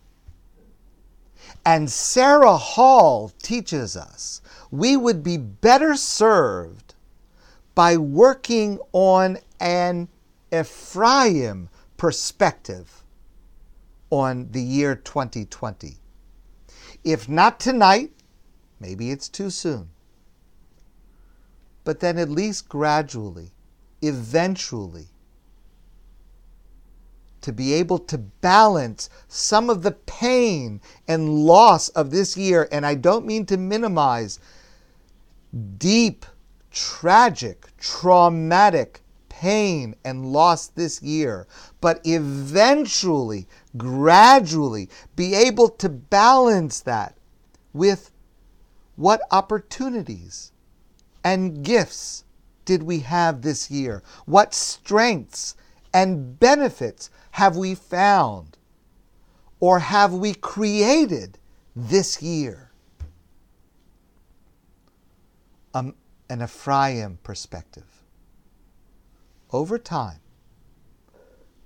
and 1.64 1.90
Sarah 1.90 2.56
Hall 2.56 3.32
teaches 3.42 3.96
us, 3.96 4.42
we 4.70 4.96
would 4.96 5.22
be 5.22 5.36
better 5.36 5.94
served 5.94 6.83
by 7.74 7.96
working 7.96 8.78
on 8.92 9.38
an 9.60 10.08
Ephraim 10.52 11.68
perspective 11.96 13.02
on 14.10 14.50
the 14.52 14.62
year 14.62 14.94
2020. 14.94 15.96
If 17.02 17.28
not 17.28 17.58
tonight, 17.58 18.12
maybe 18.78 19.10
it's 19.10 19.28
too 19.28 19.50
soon. 19.50 19.90
But 21.82 22.00
then 22.00 22.18
at 22.18 22.30
least 22.30 22.68
gradually, 22.68 23.50
eventually, 24.00 25.08
to 27.42 27.52
be 27.52 27.74
able 27.74 27.98
to 27.98 28.16
balance 28.16 29.10
some 29.28 29.68
of 29.68 29.82
the 29.82 29.90
pain 29.90 30.80
and 31.06 31.44
loss 31.44 31.90
of 31.90 32.10
this 32.10 32.38
year. 32.38 32.66
And 32.72 32.86
I 32.86 32.94
don't 32.94 33.26
mean 33.26 33.44
to 33.46 33.58
minimize 33.58 34.40
deep, 35.76 36.24
tragic, 36.74 37.68
traumatic 37.78 39.00
pain 39.28 39.94
and 40.04 40.26
loss 40.26 40.66
this 40.66 41.00
year, 41.02 41.46
but 41.80 42.00
eventually, 42.04 43.46
gradually 43.76 44.88
be 45.16 45.34
able 45.34 45.68
to 45.68 45.88
balance 45.88 46.80
that 46.80 47.16
with 47.72 48.10
what 48.96 49.20
opportunities 49.30 50.52
and 51.24 51.64
gifts 51.64 52.24
did 52.64 52.82
we 52.82 53.00
have 53.00 53.42
this 53.42 53.70
year? 53.70 54.02
What 54.26 54.54
strengths 54.54 55.56
and 55.92 56.38
benefits 56.38 57.10
have 57.32 57.56
we 57.56 57.74
found 57.74 58.56
or 59.60 59.78
have 59.78 60.12
we 60.12 60.34
created 60.34 61.38
this 61.74 62.22
year? 62.22 62.70
Um, 65.72 65.94
an 66.28 66.42
Ephraim 66.42 67.18
perspective. 67.22 68.02
Over 69.52 69.78
time, 69.78 70.20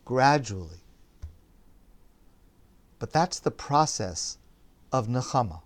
gradually. 0.04 0.82
But 2.98 3.12
that's 3.12 3.38
the 3.38 3.50
process 3.50 4.38
of 4.92 5.06
Nechama. 5.06 5.62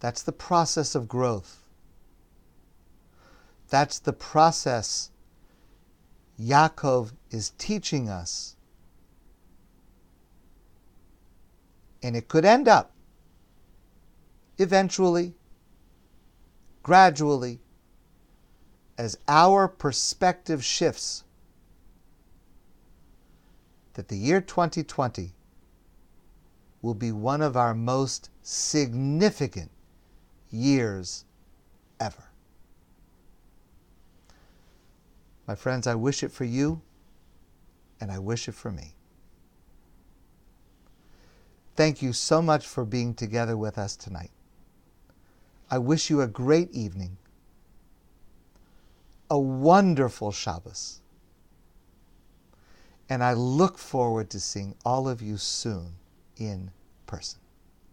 That's 0.00 0.22
the 0.22 0.32
process 0.32 0.94
of 0.94 1.08
growth. 1.08 1.64
That's 3.68 3.98
the 3.98 4.12
process 4.12 5.10
Yaakov 6.40 7.12
is 7.30 7.50
teaching 7.58 8.08
us. 8.08 8.56
And 12.02 12.14
it 12.14 12.28
could 12.28 12.44
end 12.44 12.68
up 12.68 12.92
eventually, 14.58 15.34
gradually, 16.88 17.60
as 18.96 19.18
our 19.28 19.68
perspective 19.68 20.64
shifts, 20.64 21.22
that 23.92 24.08
the 24.08 24.16
year 24.16 24.40
2020 24.40 25.34
will 26.80 26.94
be 26.94 27.12
one 27.12 27.42
of 27.42 27.58
our 27.58 27.74
most 27.74 28.30
significant 28.40 29.70
years 30.50 31.26
ever. 32.00 32.30
My 35.46 35.54
friends, 35.54 35.86
I 35.86 35.94
wish 35.94 36.22
it 36.22 36.32
for 36.32 36.44
you, 36.44 36.80
and 38.00 38.10
I 38.10 38.18
wish 38.18 38.48
it 38.48 38.54
for 38.54 38.72
me. 38.72 38.94
Thank 41.76 42.00
you 42.00 42.14
so 42.14 42.40
much 42.40 42.66
for 42.66 42.86
being 42.86 43.12
together 43.12 43.58
with 43.58 43.76
us 43.76 43.94
tonight. 43.94 44.30
I 45.70 45.78
wish 45.78 46.08
you 46.10 46.20
a 46.20 46.26
great 46.26 46.70
evening, 46.72 47.18
a 49.30 49.38
wonderful 49.38 50.32
Shabbos, 50.32 51.00
and 53.08 53.22
I 53.22 53.34
look 53.34 53.78
forward 53.78 54.30
to 54.30 54.40
seeing 54.40 54.74
all 54.84 55.08
of 55.08 55.20
you 55.20 55.36
soon 55.36 55.94
in 56.36 56.70
person. 57.06 57.40